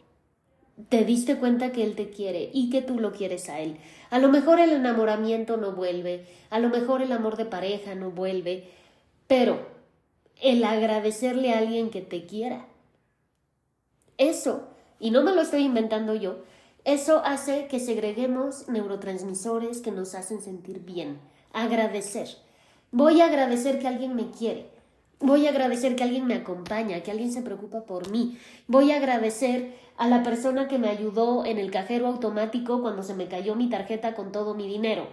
te 0.88 1.04
diste 1.04 1.37
cuenta 1.37 1.73
que 1.73 1.84
él 1.84 1.94
te 1.94 2.11
quiere 2.11 2.50
y 2.52 2.70
que 2.70 2.82
tú 2.82 2.99
lo 2.99 3.12
quieres 3.12 3.49
a 3.49 3.61
él. 3.61 3.78
A 4.11 4.18
lo 4.18 4.28
mejor 4.28 4.61
el 4.61 4.70
enamoramiento 4.70 5.56
no 5.56 5.73
vuelve, 5.73 6.26
a 6.50 6.58
lo 6.58 6.68
mejor 6.68 7.02
el 7.02 7.12
amor 7.12 7.37
de 7.37 7.44
pareja 7.44 7.94
no 7.94 8.11
vuelve, 8.11 8.70
pero 9.26 9.66
el 10.40 10.64
agradecerle 10.64 11.52
a 11.52 11.58
alguien 11.58 11.90
que 11.90 12.00
te 12.00 12.26
quiera. 12.26 12.66
Eso, 14.18 14.68
y 14.99 15.11
no 15.11 15.23
me 15.23 15.34
lo 15.34 15.42
estoy 15.42 15.62
inventando 15.62 16.14
yo, 16.14 16.38
eso 16.84 17.22
hace 17.24 17.66
que 17.66 17.80
segreguemos 17.80 18.68
neurotransmisores 18.68 19.80
que 19.80 19.90
nos 19.90 20.14
hacen 20.14 20.42
sentir 20.42 20.80
bien. 20.80 21.18
Agradecer. 21.52 22.28
Voy 22.92 23.20
a 23.20 23.26
agradecer 23.26 23.78
que 23.78 23.88
alguien 23.88 24.14
me 24.14 24.30
quiere. 24.30 24.68
Voy 25.20 25.46
a 25.46 25.50
agradecer 25.50 25.96
que 25.96 26.02
alguien 26.02 26.26
me 26.26 26.34
acompaña, 26.34 27.02
que 27.02 27.10
alguien 27.10 27.32
se 27.32 27.40
preocupa 27.40 27.84
por 27.84 28.10
mí. 28.10 28.38
Voy 28.66 28.92
a 28.92 28.96
agradecer 28.96 29.74
a 29.96 30.08
la 30.08 30.22
persona 30.22 30.68
que 30.68 30.78
me 30.78 30.88
ayudó 30.88 31.46
en 31.46 31.58
el 31.58 31.70
cajero 31.70 32.06
automático 32.08 32.82
cuando 32.82 33.02
se 33.02 33.14
me 33.14 33.28
cayó 33.28 33.54
mi 33.54 33.70
tarjeta 33.70 34.14
con 34.14 34.32
todo 34.32 34.54
mi 34.54 34.68
dinero. 34.68 35.06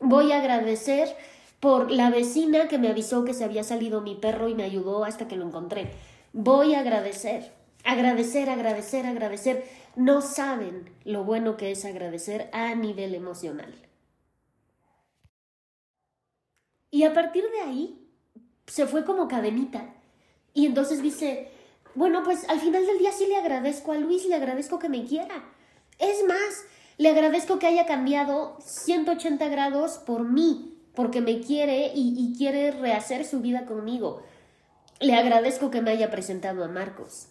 Voy 0.00 0.32
a 0.32 0.40
agradecer 0.40 1.16
por 1.60 1.90
la 1.90 2.10
vecina 2.10 2.68
que 2.68 2.78
me 2.78 2.88
avisó 2.88 3.24
que 3.24 3.34
se 3.34 3.44
había 3.44 3.64
salido 3.64 4.00
mi 4.00 4.14
perro 4.14 4.48
y 4.48 4.54
me 4.54 4.64
ayudó 4.64 5.04
hasta 5.04 5.26
que 5.26 5.36
lo 5.36 5.46
encontré. 5.46 5.90
Voy 6.32 6.74
a 6.74 6.80
agradecer, 6.80 7.50
agradecer, 7.84 8.50
agradecer, 8.50 9.06
agradecer. 9.06 9.64
No 9.98 10.22
saben 10.22 10.88
lo 11.02 11.24
bueno 11.24 11.56
que 11.56 11.72
es 11.72 11.84
agradecer 11.84 12.50
a 12.52 12.72
nivel 12.76 13.16
emocional. 13.16 13.74
Y 16.92 17.02
a 17.02 17.12
partir 17.12 17.42
de 17.50 17.60
ahí 17.62 18.08
se 18.68 18.86
fue 18.86 19.04
como 19.04 19.26
cadenita. 19.26 19.92
Y 20.54 20.66
entonces 20.66 21.02
dice, 21.02 21.50
bueno, 21.96 22.22
pues 22.22 22.48
al 22.48 22.60
final 22.60 22.86
del 22.86 23.00
día 23.00 23.10
sí 23.10 23.26
le 23.26 23.38
agradezco 23.38 23.90
a 23.90 23.96
Luis, 23.96 24.24
le 24.26 24.36
agradezco 24.36 24.78
que 24.78 24.88
me 24.88 25.04
quiera. 25.04 25.42
Es 25.98 26.24
más, 26.28 26.64
le 26.96 27.08
agradezco 27.08 27.58
que 27.58 27.66
haya 27.66 27.84
cambiado 27.84 28.56
180 28.60 29.48
grados 29.48 29.98
por 29.98 30.22
mí, 30.22 30.78
porque 30.94 31.20
me 31.20 31.40
quiere 31.40 31.90
y, 31.92 32.36
quiere 32.38 32.70
rehacer 32.70 33.24
su 33.24 33.40
vida 33.40 33.66
conmigo. 33.66 34.22
Le 35.00 35.16
agradezco 35.16 35.72
que 35.72 35.82
me 35.82 35.90
haya 35.90 36.08
presentado 36.08 36.62
a 36.62 36.68
Marcos. 36.68 37.26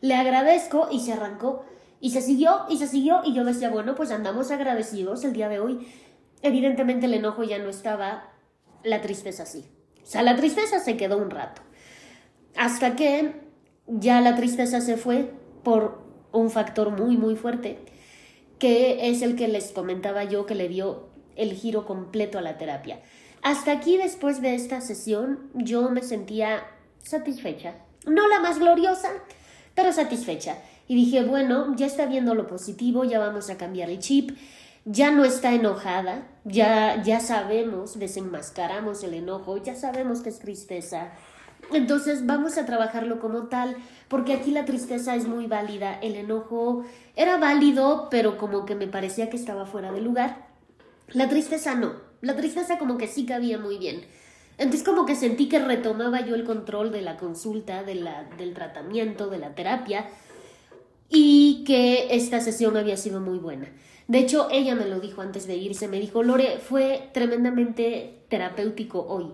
Le 0.00 0.14
agradezco 0.14 0.86
y 0.92 1.00
se 1.00 1.12
arrancó. 1.12 1.64
Y 2.04 2.10
se 2.10 2.20
siguió 2.20 2.66
y 2.68 2.76
se 2.76 2.86
siguió 2.86 3.22
y 3.24 3.32
yo 3.32 3.46
decía, 3.46 3.70
bueno, 3.70 3.94
pues 3.94 4.10
andamos 4.10 4.50
agradecidos 4.50 5.24
el 5.24 5.32
día 5.32 5.48
de 5.48 5.58
hoy. 5.58 5.88
Evidentemente 6.42 7.06
el 7.06 7.14
enojo 7.14 7.44
ya 7.44 7.58
no 7.58 7.70
estaba, 7.70 8.30
la 8.82 9.00
tristeza 9.00 9.46
sí. 9.46 9.64
O 10.02 10.06
sea, 10.06 10.22
la 10.22 10.36
tristeza 10.36 10.80
se 10.80 10.98
quedó 10.98 11.16
un 11.16 11.30
rato. 11.30 11.62
Hasta 12.56 12.94
que 12.94 13.36
ya 13.86 14.20
la 14.20 14.36
tristeza 14.36 14.82
se 14.82 14.98
fue 14.98 15.32
por 15.62 16.04
un 16.30 16.50
factor 16.50 16.90
muy, 16.90 17.16
muy 17.16 17.36
fuerte, 17.36 17.78
que 18.58 19.08
es 19.08 19.22
el 19.22 19.34
que 19.34 19.48
les 19.48 19.72
comentaba 19.72 20.24
yo 20.24 20.44
que 20.44 20.54
le 20.54 20.68
dio 20.68 21.08
el 21.36 21.54
giro 21.54 21.86
completo 21.86 22.36
a 22.36 22.42
la 22.42 22.58
terapia. 22.58 23.00
Hasta 23.40 23.72
aquí, 23.72 23.96
después 23.96 24.42
de 24.42 24.54
esta 24.54 24.82
sesión, 24.82 25.48
yo 25.54 25.88
me 25.88 26.02
sentía 26.02 26.64
satisfecha. 27.02 27.76
No 28.04 28.28
la 28.28 28.40
más 28.40 28.58
gloriosa, 28.58 29.08
pero 29.74 29.90
satisfecha. 29.90 30.58
Y 30.86 30.94
dije, 30.94 31.24
bueno, 31.24 31.74
ya 31.76 31.86
está 31.86 32.06
viendo 32.06 32.34
lo 32.34 32.46
positivo, 32.46 33.04
ya 33.04 33.18
vamos 33.18 33.48
a 33.48 33.56
cambiar 33.56 33.88
el 33.90 34.00
chip, 34.00 34.36
ya 34.84 35.10
no 35.10 35.24
está 35.24 35.54
enojada, 35.54 36.26
ya, 36.44 37.02
ya 37.02 37.20
sabemos, 37.20 37.98
desenmascaramos 37.98 39.02
el 39.02 39.14
enojo, 39.14 39.56
ya 39.56 39.74
sabemos 39.74 40.20
que 40.20 40.28
es 40.28 40.38
tristeza. 40.40 41.12
Entonces 41.72 42.26
vamos 42.26 42.58
a 42.58 42.66
trabajarlo 42.66 43.18
como 43.18 43.44
tal, 43.44 43.76
porque 44.08 44.34
aquí 44.34 44.50
la 44.50 44.66
tristeza 44.66 45.16
es 45.16 45.26
muy 45.26 45.46
válida, 45.46 45.98
el 46.02 46.16
enojo 46.16 46.84
era 47.16 47.38
válido, 47.38 48.08
pero 48.10 48.36
como 48.36 48.66
que 48.66 48.74
me 48.74 48.86
parecía 48.86 49.30
que 49.30 49.38
estaba 49.38 49.64
fuera 49.64 49.90
de 49.90 50.02
lugar. 50.02 50.48
La 51.08 51.30
tristeza 51.30 51.74
no, 51.74 51.94
la 52.20 52.36
tristeza 52.36 52.78
como 52.78 52.98
que 52.98 53.08
sí 53.08 53.24
cabía 53.24 53.56
muy 53.56 53.78
bien. 53.78 54.02
Entonces 54.58 54.84
como 54.84 55.06
que 55.06 55.16
sentí 55.16 55.48
que 55.48 55.58
retomaba 55.58 56.20
yo 56.20 56.34
el 56.34 56.44
control 56.44 56.92
de 56.92 57.00
la 57.00 57.16
consulta, 57.16 57.82
de 57.82 57.96
la, 57.96 58.24
del 58.36 58.52
tratamiento, 58.52 59.28
de 59.28 59.38
la 59.38 59.54
terapia 59.54 60.06
y 61.14 61.62
que 61.64 62.08
esta 62.10 62.40
sesión 62.40 62.76
había 62.76 62.96
sido 62.96 63.20
muy 63.20 63.38
buena. 63.38 63.68
De 64.08 64.18
hecho, 64.18 64.48
ella 64.50 64.74
me 64.74 64.84
lo 64.84 65.00
dijo 65.00 65.22
antes 65.22 65.46
de 65.46 65.56
irse, 65.56 65.88
me 65.88 66.00
dijo, 66.00 66.22
Lore, 66.22 66.58
fue 66.58 67.08
tremendamente 67.14 68.24
terapéutico 68.28 69.06
hoy 69.08 69.28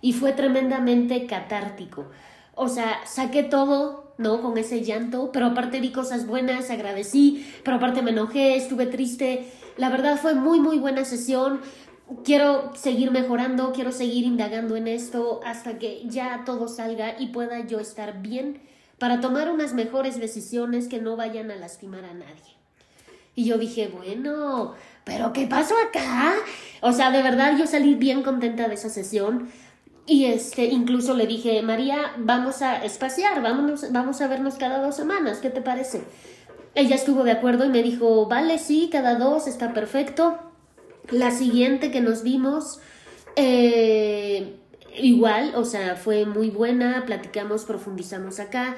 y 0.00 0.14
fue 0.14 0.32
tremendamente 0.32 1.26
catártico. 1.26 2.06
O 2.54 2.68
sea, 2.68 3.00
saqué 3.06 3.42
todo, 3.42 4.14
¿no? 4.18 4.40
Con 4.40 4.56
ese 4.58 4.82
llanto, 4.82 5.30
pero 5.30 5.46
aparte 5.46 5.80
di 5.80 5.92
cosas 5.92 6.26
buenas, 6.26 6.70
agradecí, 6.70 7.46
pero 7.62 7.76
aparte 7.76 8.02
me 8.02 8.10
enojé, 8.10 8.56
estuve 8.56 8.86
triste, 8.86 9.46
la 9.76 9.90
verdad 9.90 10.18
fue 10.20 10.34
muy, 10.34 10.58
muy 10.58 10.78
buena 10.78 11.04
sesión. 11.04 11.60
Quiero 12.24 12.72
seguir 12.74 13.10
mejorando, 13.10 13.72
quiero 13.72 13.92
seguir 13.92 14.24
indagando 14.24 14.76
en 14.76 14.88
esto 14.88 15.40
hasta 15.44 15.78
que 15.78 16.02
ya 16.06 16.44
todo 16.46 16.66
salga 16.66 17.20
y 17.20 17.28
pueda 17.28 17.66
yo 17.66 17.78
estar 17.78 18.22
bien 18.22 18.60
para 18.98 19.20
tomar 19.20 19.50
unas 19.50 19.74
mejores 19.74 20.18
decisiones 20.18 20.88
que 20.88 21.00
no 21.00 21.16
vayan 21.16 21.50
a 21.50 21.56
lastimar 21.56 22.04
a 22.04 22.14
nadie. 22.14 22.56
Y 23.34 23.44
yo 23.44 23.58
dije, 23.58 23.88
bueno, 23.88 24.74
pero 25.04 25.32
¿qué 25.32 25.46
pasó 25.46 25.74
acá? 25.86 26.34
O 26.80 26.92
sea, 26.92 27.10
de 27.10 27.22
verdad 27.22 27.56
yo 27.58 27.66
salí 27.66 27.94
bien 27.94 28.22
contenta 28.22 28.66
de 28.68 28.74
esa 28.74 28.88
sesión. 28.88 29.50
Y 30.06 30.26
este, 30.26 30.66
incluso 30.66 31.14
le 31.14 31.26
dije, 31.26 31.60
María, 31.62 32.12
vamos 32.16 32.62
a 32.62 32.84
espaciar, 32.84 33.42
vamos, 33.42 33.92
vamos 33.92 34.20
a 34.20 34.28
vernos 34.28 34.54
cada 34.54 34.80
dos 34.80 34.96
semanas, 34.96 35.38
¿qué 35.38 35.50
te 35.50 35.60
parece? 35.60 36.02
Ella 36.74 36.94
estuvo 36.94 37.24
de 37.24 37.32
acuerdo 37.32 37.64
y 37.64 37.70
me 37.70 37.82
dijo, 37.82 38.26
vale, 38.26 38.58
sí, 38.58 38.88
cada 38.90 39.16
dos 39.16 39.46
está 39.46 39.72
perfecto. 39.72 40.38
La 41.10 41.30
siguiente 41.30 41.90
que 41.90 42.00
nos 42.00 42.22
vimos, 42.22 42.80
eh, 43.34 44.60
igual, 44.96 45.52
o 45.54 45.64
sea, 45.64 45.96
fue 45.96 46.26
muy 46.26 46.50
buena, 46.50 47.04
platicamos, 47.06 47.64
profundizamos 47.64 48.40
acá. 48.40 48.76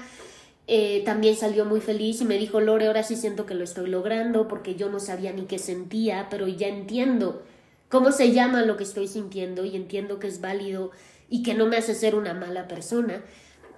Eh, 0.66 1.02
también 1.04 1.35
salió 1.35 1.64
muy 1.64 1.81
feliz 1.81 2.20
y 2.20 2.24
me 2.26 2.37
dijo, 2.37 2.61
Lore, 2.61 2.88
ahora 2.88 3.02
sí 3.02 3.16
siento 3.16 3.46
que 3.46 3.54
lo 3.54 3.64
estoy 3.64 3.88
logrando 3.88 4.48
porque 4.48 4.74
yo 4.74 4.90
no 4.90 5.00
sabía 5.00 5.33
ni 5.33 5.46
qué 5.46 5.59
sentía, 5.59 6.28
pero 6.31 6.46
ya 6.46 6.68
entiendo 6.68 7.42
cómo 7.88 8.12
se 8.12 8.33
llama 8.33 8.62
lo 8.62 8.76
que 8.76 8.85
estoy 8.85 9.09
sintiendo 9.09 9.64
y 9.64 9.76
entiendo 9.76 10.18
que 10.18 10.26
es 10.26 10.40
válido 10.40 10.90
y 11.31 11.42
que 11.42 11.54
no 11.54 11.66
me 11.66 11.78
hace 11.78 11.94
ser 11.94 12.14
una 12.14 12.35
mala 12.35 12.68
persona. 12.68 13.22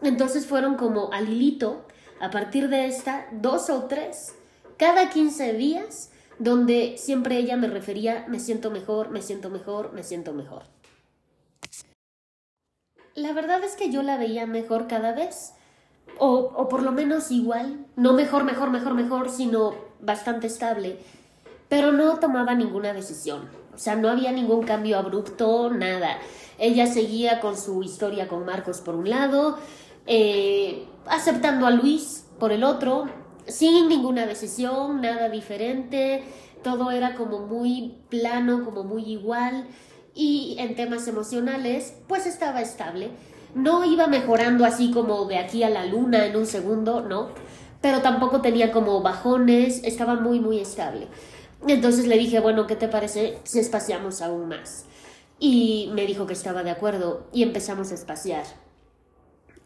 Entonces 0.02 0.46
fueron 0.46 0.76
como 0.76 1.12
al 1.12 1.28
hilito 1.28 1.86
a 2.20 2.30
partir 2.30 2.68
de 2.68 2.86
esta, 2.86 3.28
dos 3.32 3.70
o 3.70 3.84
tres, 3.84 4.34
cada 4.76 5.10
15 5.10 5.52
días, 5.54 6.10
donde 6.38 6.96
siempre 6.98 7.36
ella 7.36 7.56
me 7.56 7.68
refería, 7.68 8.26
me 8.28 8.40
siento 8.40 8.70
mejor, 8.70 9.10
me 9.10 9.22
siento 9.22 9.48
mejor, 9.48 9.92
me 9.92 10.02
siento 10.02 10.32
mejor. 10.32 10.64
La 13.16 13.32
verdad 13.32 13.62
es 13.64 13.74
que 13.74 13.90
yo 13.90 14.02
la 14.02 14.16
veía 14.16 14.46
mejor 14.46 14.86
cada 14.86 15.12
vez, 15.12 15.54
o, 16.18 16.52
o 16.54 16.68
por 16.68 16.82
lo 16.82 16.92
menos 16.92 17.32
igual, 17.32 17.86
no 17.96 18.12
mejor, 18.12 18.44
mejor, 18.44 18.70
mejor, 18.70 18.94
mejor, 18.94 19.30
sino 19.30 19.74
bastante 20.00 20.46
estable, 20.46 20.98
pero 21.68 21.90
no 21.90 22.20
tomaba 22.20 22.54
ninguna 22.54 22.92
decisión, 22.92 23.48
o 23.74 23.78
sea, 23.78 23.96
no 23.96 24.08
había 24.08 24.30
ningún 24.30 24.64
cambio 24.64 24.98
abrupto, 24.98 25.70
nada. 25.70 26.18
Ella 26.58 26.86
seguía 26.86 27.40
con 27.40 27.56
su 27.56 27.82
historia 27.82 28.28
con 28.28 28.44
Marcos 28.44 28.80
por 28.80 28.94
un 28.94 29.10
lado, 29.10 29.58
eh, 30.06 30.86
aceptando 31.06 31.66
a 31.66 31.70
Luis 31.70 32.26
por 32.38 32.52
el 32.52 32.62
otro, 32.62 33.06
sin 33.46 33.88
ninguna 33.88 34.24
decisión, 34.24 35.00
nada 35.00 35.28
diferente, 35.28 36.22
todo 36.62 36.92
era 36.92 37.16
como 37.16 37.40
muy 37.40 37.96
plano, 38.08 38.64
como 38.64 38.84
muy 38.84 39.02
igual 39.04 39.66
y 40.14 40.56
en 40.58 40.74
temas 40.74 41.06
emocionales 41.08 41.94
pues 42.06 42.26
estaba 42.26 42.60
estable. 42.60 43.10
No 43.54 43.84
iba 43.84 44.06
mejorando 44.06 44.64
así 44.64 44.90
como 44.90 45.24
de 45.24 45.38
aquí 45.38 45.62
a 45.62 45.70
la 45.70 45.84
luna 45.84 46.26
en 46.26 46.36
un 46.36 46.46
segundo, 46.46 47.00
no, 47.00 47.30
pero 47.80 48.00
tampoco 48.00 48.40
tenía 48.40 48.72
como 48.72 49.02
bajones, 49.02 49.82
estaba 49.84 50.14
muy 50.14 50.40
muy 50.40 50.60
estable. 50.60 51.08
Entonces 51.66 52.06
le 52.06 52.16
dije, 52.16 52.40
bueno, 52.40 52.66
¿qué 52.66 52.76
te 52.76 52.88
parece 52.88 53.38
si 53.44 53.58
espaciamos 53.58 54.22
aún 54.22 54.48
más? 54.48 54.86
Y 55.38 55.90
me 55.94 56.06
dijo 56.06 56.26
que 56.26 56.32
estaba 56.32 56.62
de 56.62 56.70
acuerdo 56.70 57.26
y 57.32 57.42
empezamos 57.42 57.90
a 57.90 57.94
espaciar 57.94 58.44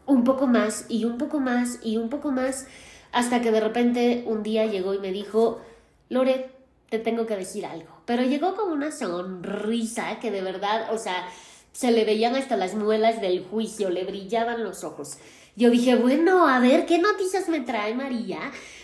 un 0.07 0.25
poco 0.25 0.47
más 0.47 0.87
y 0.89 1.05
un 1.05 1.19
poco 1.19 1.41
más 1.41 1.79
y 1.83 1.97
un 1.97 2.09
poco 2.11 2.31
más 2.31 2.67
hasta 3.13 3.41
que 3.41 3.53
de 3.53 3.61
repente 3.61 4.25
un 4.27 4.43
día 4.43 4.67
llegó 4.67 4.93
y 4.95 4.99
me 4.99 5.13
dijo, 5.13 5.61
Lore, 6.09 6.51
te 6.91 6.99
tengo 6.99 7.27
que 7.27 7.37
decir 7.37 7.65
algo. 7.65 7.94
Pero 8.07 8.23
llegó 8.23 8.55
con 8.55 8.71
una 8.71 8.93
sonrisa 8.93 10.19
que 10.21 10.31
de 10.31 10.43
verdad, 10.43 10.93
o 10.93 10.99
sea, 10.99 11.27
se 11.73 11.91
le 11.91 12.05
veían 12.05 12.37
hasta 12.37 12.57
las 12.57 12.75
muelas 12.75 13.21
del 13.21 13.45
juicio, 13.45 13.91
le 13.91 14.05
brillaban 14.05 14.63
los 14.63 14.85
ojos. 14.85 15.19
Yo 15.57 15.71
dije, 15.71 15.97
bueno, 15.97 16.47
a 16.47 16.59
ver, 16.61 16.87
¿qué 16.87 16.99
noticias 16.99 17.49
me 17.49 17.61
trae 17.61 17.95
María? 17.95 18.39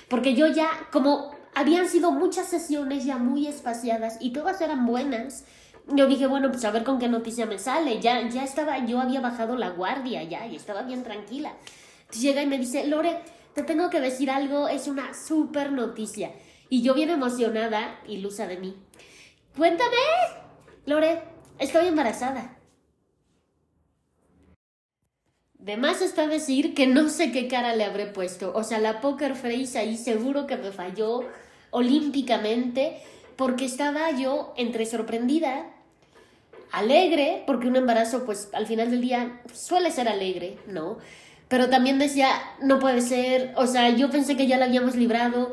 Porque 0.09 0.35
yo 0.35 0.47
ya, 0.47 0.69
como 0.93 1.35
habían 1.55 1.89
sido 1.89 2.13
muchas 2.13 2.49
sesiones 2.49 3.05
ya 3.05 3.19
muy 3.19 3.47
espaciadas 3.47 4.17
y 4.21 4.33
todas 4.33 4.61
eran 4.61 4.87
buenas, 4.87 5.45
yo 5.87 6.07
dije, 6.07 6.27
bueno, 6.27 6.51
pues 6.51 6.65
a 6.65 6.71
ver 6.71 6.85
con 6.85 6.99
qué 6.99 7.09
noticia 7.09 7.47
me 7.47 7.59
sale. 7.59 8.01
Ya, 8.01 8.29
ya 8.29 8.45
estaba, 8.45 8.85
yo 8.87 9.01
había 9.01 9.21
bajado 9.21 9.57
la 9.57 9.71
guardia 9.71 10.23
ya 10.23 10.47
y 10.47 10.57
estaba 10.57 10.83
bien 10.83 11.03
tranquila. 11.03 11.55
Entonces 12.01 12.23
llega 12.23 12.43
y 12.43 12.47
me 12.47 12.59
dice, 12.59 12.87
Lore, 12.87 13.21
te 13.55 13.63
tengo 13.63 13.91
que 13.91 14.01
decir 14.01 14.31
algo, 14.31 14.69
es 14.69 14.87
una 14.87 15.15
súper 15.15 15.73
noticia. 15.73 16.33
Y 16.69 16.83
yo 16.83 16.95
bien 16.95 17.11
emocionada, 17.11 17.99
ilusa 18.07 18.47
de 18.47 18.59
mí. 18.59 18.77
Cuéntame, 19.57 19.97
Lore, 20.87 21.23
estoy 21.59 21.89
embarazada. 21.89 22.57
De 25.55 25.77
más 25.77 26.01
está 26.01 26.27
decir 26.27 26.75
que 26.75 26.87
no 26.87 27.09
sé 27.09 27.33
qué 27.33 27.47
cara 27.49 27.75
le 27.77 27.85
habré 27.85 28.07
puesto. 28.07 28.53
O 28.55 28.65
sea, 28.65 28.79
la 28.79 29.01
poker 29.01 29.35
face 29.35 29.79
ahí 29.79 29.97
seguro 29.97 30.47
que 30.47 30.57
me 30.57 30.73
falló 30.73 31.25
olímpicamente 31.71 33.03
porque 33.37 33.65
estaba 33.65 34.11
yo 34.13 34.55
entre 34.57 34.87
sorprendida 34.87 35.67
alegre, 36.73 37.43
porque 37.47 37.67
un 37.67 37.77
embarazo, 37.77 38.25
pues 38.25 38.49
al 38.53 38.67
final 38.67 38.91
del 38.91 39.01
día 39.01 39.41
suele 39.53 39.91
ser 39.91 40.09
alegre, 40.09 40.59
¿no? 40.67 40.99
Pero 41.49 41.69
también 41.69 41.99
decía, 41.99 42.29
no 42.63 42.79
puede 42.79 43.01
ser, 43.01 43.53
o 43.57 43.67
sea, 43.67 43.91
yo 43.91 44.09
pensé 44.09 44.37
que 44.37 44.47
ya 44.47 44.57
la 44.57 44.67
habíamos 44.67 44.95
librado 44.95 45.53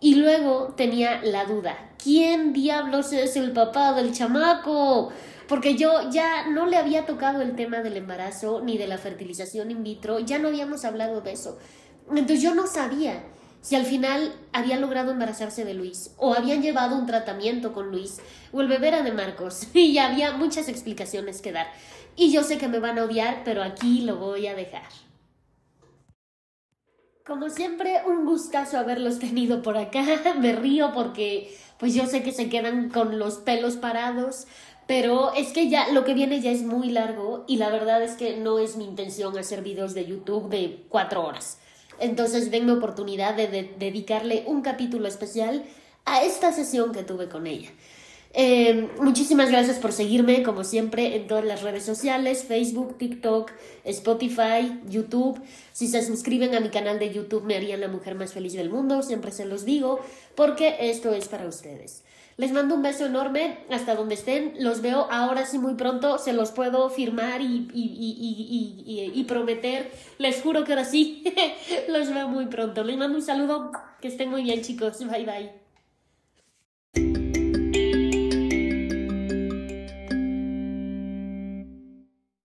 y 0.00 0.14
luego 0.16 0.74
tenía 0.76 1.20
la 1.22 1.44
duda, 1.44 1.76
¿quién 2.02 2.52
diablos 2.52 3.12
es 3.12 3.36
el 3.36 3.52
papá 3.52 3.92
del 3.92 4.12
chamaco? 4.12 5.12
porque 5.48 5.76
yo 5.76 6.10
ya 6.10 6.46
no 6.46 6.66
le 6.66 6.76
había 6.76 7.06
tocado 7.06 7.40
el 7.40 7.56
tema 7.56 7.78
del 7.78 7.96
embarazo 7.96 8.60
ni 8.60 8.76
de 8.76 8.86
la 8.86 8.98
fertilización 8.98 9.70
in 9.70 9.82
vitro, 9.82 10.20
ya 10.20 10.38
no 10.38 10.48
habíamos 10.48 10.84
hablado 10.84 11.22
de 11.22 11.32
eso. 11.32 11.58
Entonces 12.10 12.42
yo 12.42 12.54
no 12.54 12.66
sabía 12.66 13.24
si 13.62 13.74
al 13.74 13.86
final 13.86 14.34
había 14.52 14.78
logrado 14.78 15.10
embarazarse 15.10 15.64
de 15.64 15.74
Luis 15.74 16.12
o 16.18 16.34
habían 16.34 16.62
llevado 16.62 16.96
un 16.96 17.06
tratamiento 17.06 17.72
con 17.72 17.90
Luis 17.90 18.18
o 18.52 18.60
el 18.60 18.68
bebé 18.68 18.88
era 18.88 19.02
de 19.02 19.12
Marcos 19.12 19.66
y 19.74 19.94
ya 19.94 20.10
había 20.10 20.32
muchas 20.32 20.68
explicaciones 20.68 21.40
que 21.40 21.52
dar. 21.52 21.66
Y 22.14 22.30
yo 22.30 22.42
sé 22.42 22.58
que 22.58 22.68
me 22.68 22.78
van 22.78 22.98
a 22.98 23.04
odiar, 23.04 23.42
pero 23.44 23.62
aquí 23.62 24.02
lo 24.02 24.16
voy 24.16 24.48
a 24.48 24.54
dejar. 24.54 24.82
Como 27.28 27.50
siempre, 27.50 28.00
un 28.06 28.24
gustazo 28.24 28.78
haberlos 28.78 29.18
tenido 29.18 29.60
por 29.60 29.76
acá. 29.76 30.02
Me 30.40 30.54
río 30.54 30.92
porque 30.94 31.54
pues 31.78 31.92
yo 31.92 32.06
sé 32.06 32.22
que 32.22 32.32
se 32.32 32.48
quedan 32.48 32.88
con 32.88 33.18
los 33.18 33.34
pelos 33.34 33.76
parados, 33.76 34.46
pero 34.86 35.34
es 35.34 35.52
que 35.52 35.68
ya 35.68 35.92
lo 35.92 36.06
que 36.06 36.14
viene 36.14 36.40
ya 36.40 36.50
es 36.50 36.62
muy 36.62 36.88
largo 36.88 37.44
y 37.46 37.56
la 37.56 37.68
verdad 37.68 38.02
es 38.02 38.12
que 38.12 38.38
no 38.38 38.58
es 38.58 38.76
mi 38.76 38.84
intención 38.84 39.36
hacer 39.36 39.62
videos 39.62 39.92
de 39.92 40.06
YouTube 40.06 40.48
de 40.48 40.86
cuatro 40.88 41.22
horas. 41.22 41.58
Entonces 42.00 42.50
denme 42.50 42.72
oportunidad 42.72 43.34
de, 43.34 43.74
dedicarle 43.78 44.44
un 44.46 44.62
capítulo 44.62 45.06
especial 45.06 45.64
a 46.06 46.22
esta 46.22 46.50
sesión 46.52 46.92
que 46.92 47.02
tuve 47.02 47.28
con 47.28 47.46
ella. 47.46 47.68
Eh, 48.34 48.88
muchísimas 49.00 49.50
gracias 49.50 49.78
por 49.78 49.92
seguirme, 49.92 50.42
como 50.42 50.62
siempre, 50.62 51.16
en 51.16 51.26
todas 51.26 51.44
las 51.44 51.62
redes 51.62 51.84
sociales, 51.84 52.44
Facebook, 52.44 52.98
TikTok, 52.98 53.50
Spotify, 53.84 54.80
YouTube. 54.88 55.40
Si 55.72 55.88
se 55.88 56.04
suscriben 56.04 56.54
a 56.54 56.60
mi 56.60 56.68
canal 56.68 56.98
de 56.98 57.12
YouTube 57.12 57.44
me 57.44 57.56
harían 57.56 57.80
la 57.80 57.88
mujer 57.88 58.14
más 58.14 58.32
feliz 58.32 58.52
del 58.52 58.70
mundo, 58.70 59.02
siempre 59.02 59.30
se 59.32 59.46
los 59.46 59.64
digo, 59.64 60.00
porque 60.34 60.76
esto 60.80 61.12
es 61.12 61.28
para 61.28 61.46
ustedes. 61.46 62.02
Les 62.38 62.52
mando 62.52 62.76
un 62.76 62.82
beso 62.82 63.04
enorme 63.04 63.58
hasta 63.68 63.96
donde 63.96 64.14
estén. 64.14 64.54
Los 64.60 64.80
veo 64.80 65.08
ahora 65.10 65.44
sí 65.44 65.58
muy 65.58 65.74
pronto. 65.74 66.18
Se 66.18 66.32
los 66.32 66.52
puedo 66.52 66.88
firmar 66.88 67.40
y, 67.40 67.68
y, 67.74 69.10
y, 69.12 69.24
prometer. 69.24 69.90
Les 70.18 70.40
juro 70.40 70.62
que 70.62 70.72
ahora 70.72 70.84
sí. 70.84 71.24
los 71.88 72.14
veo 72.14 72.28
muy 72.28 72.46
pronto. 72.46 72.84
Les 72.84 72.96
mando 72.96 73.18
un 73.18 73.24
saludo. 73.24 73.72
Que 74.00 74.06
estén 74.06 74.30
muy 74.30 74.44
bien, 74.44 74.62
chicos. 74.62 74.98
Bye 75.00 75.24
bye. 75.24 75.67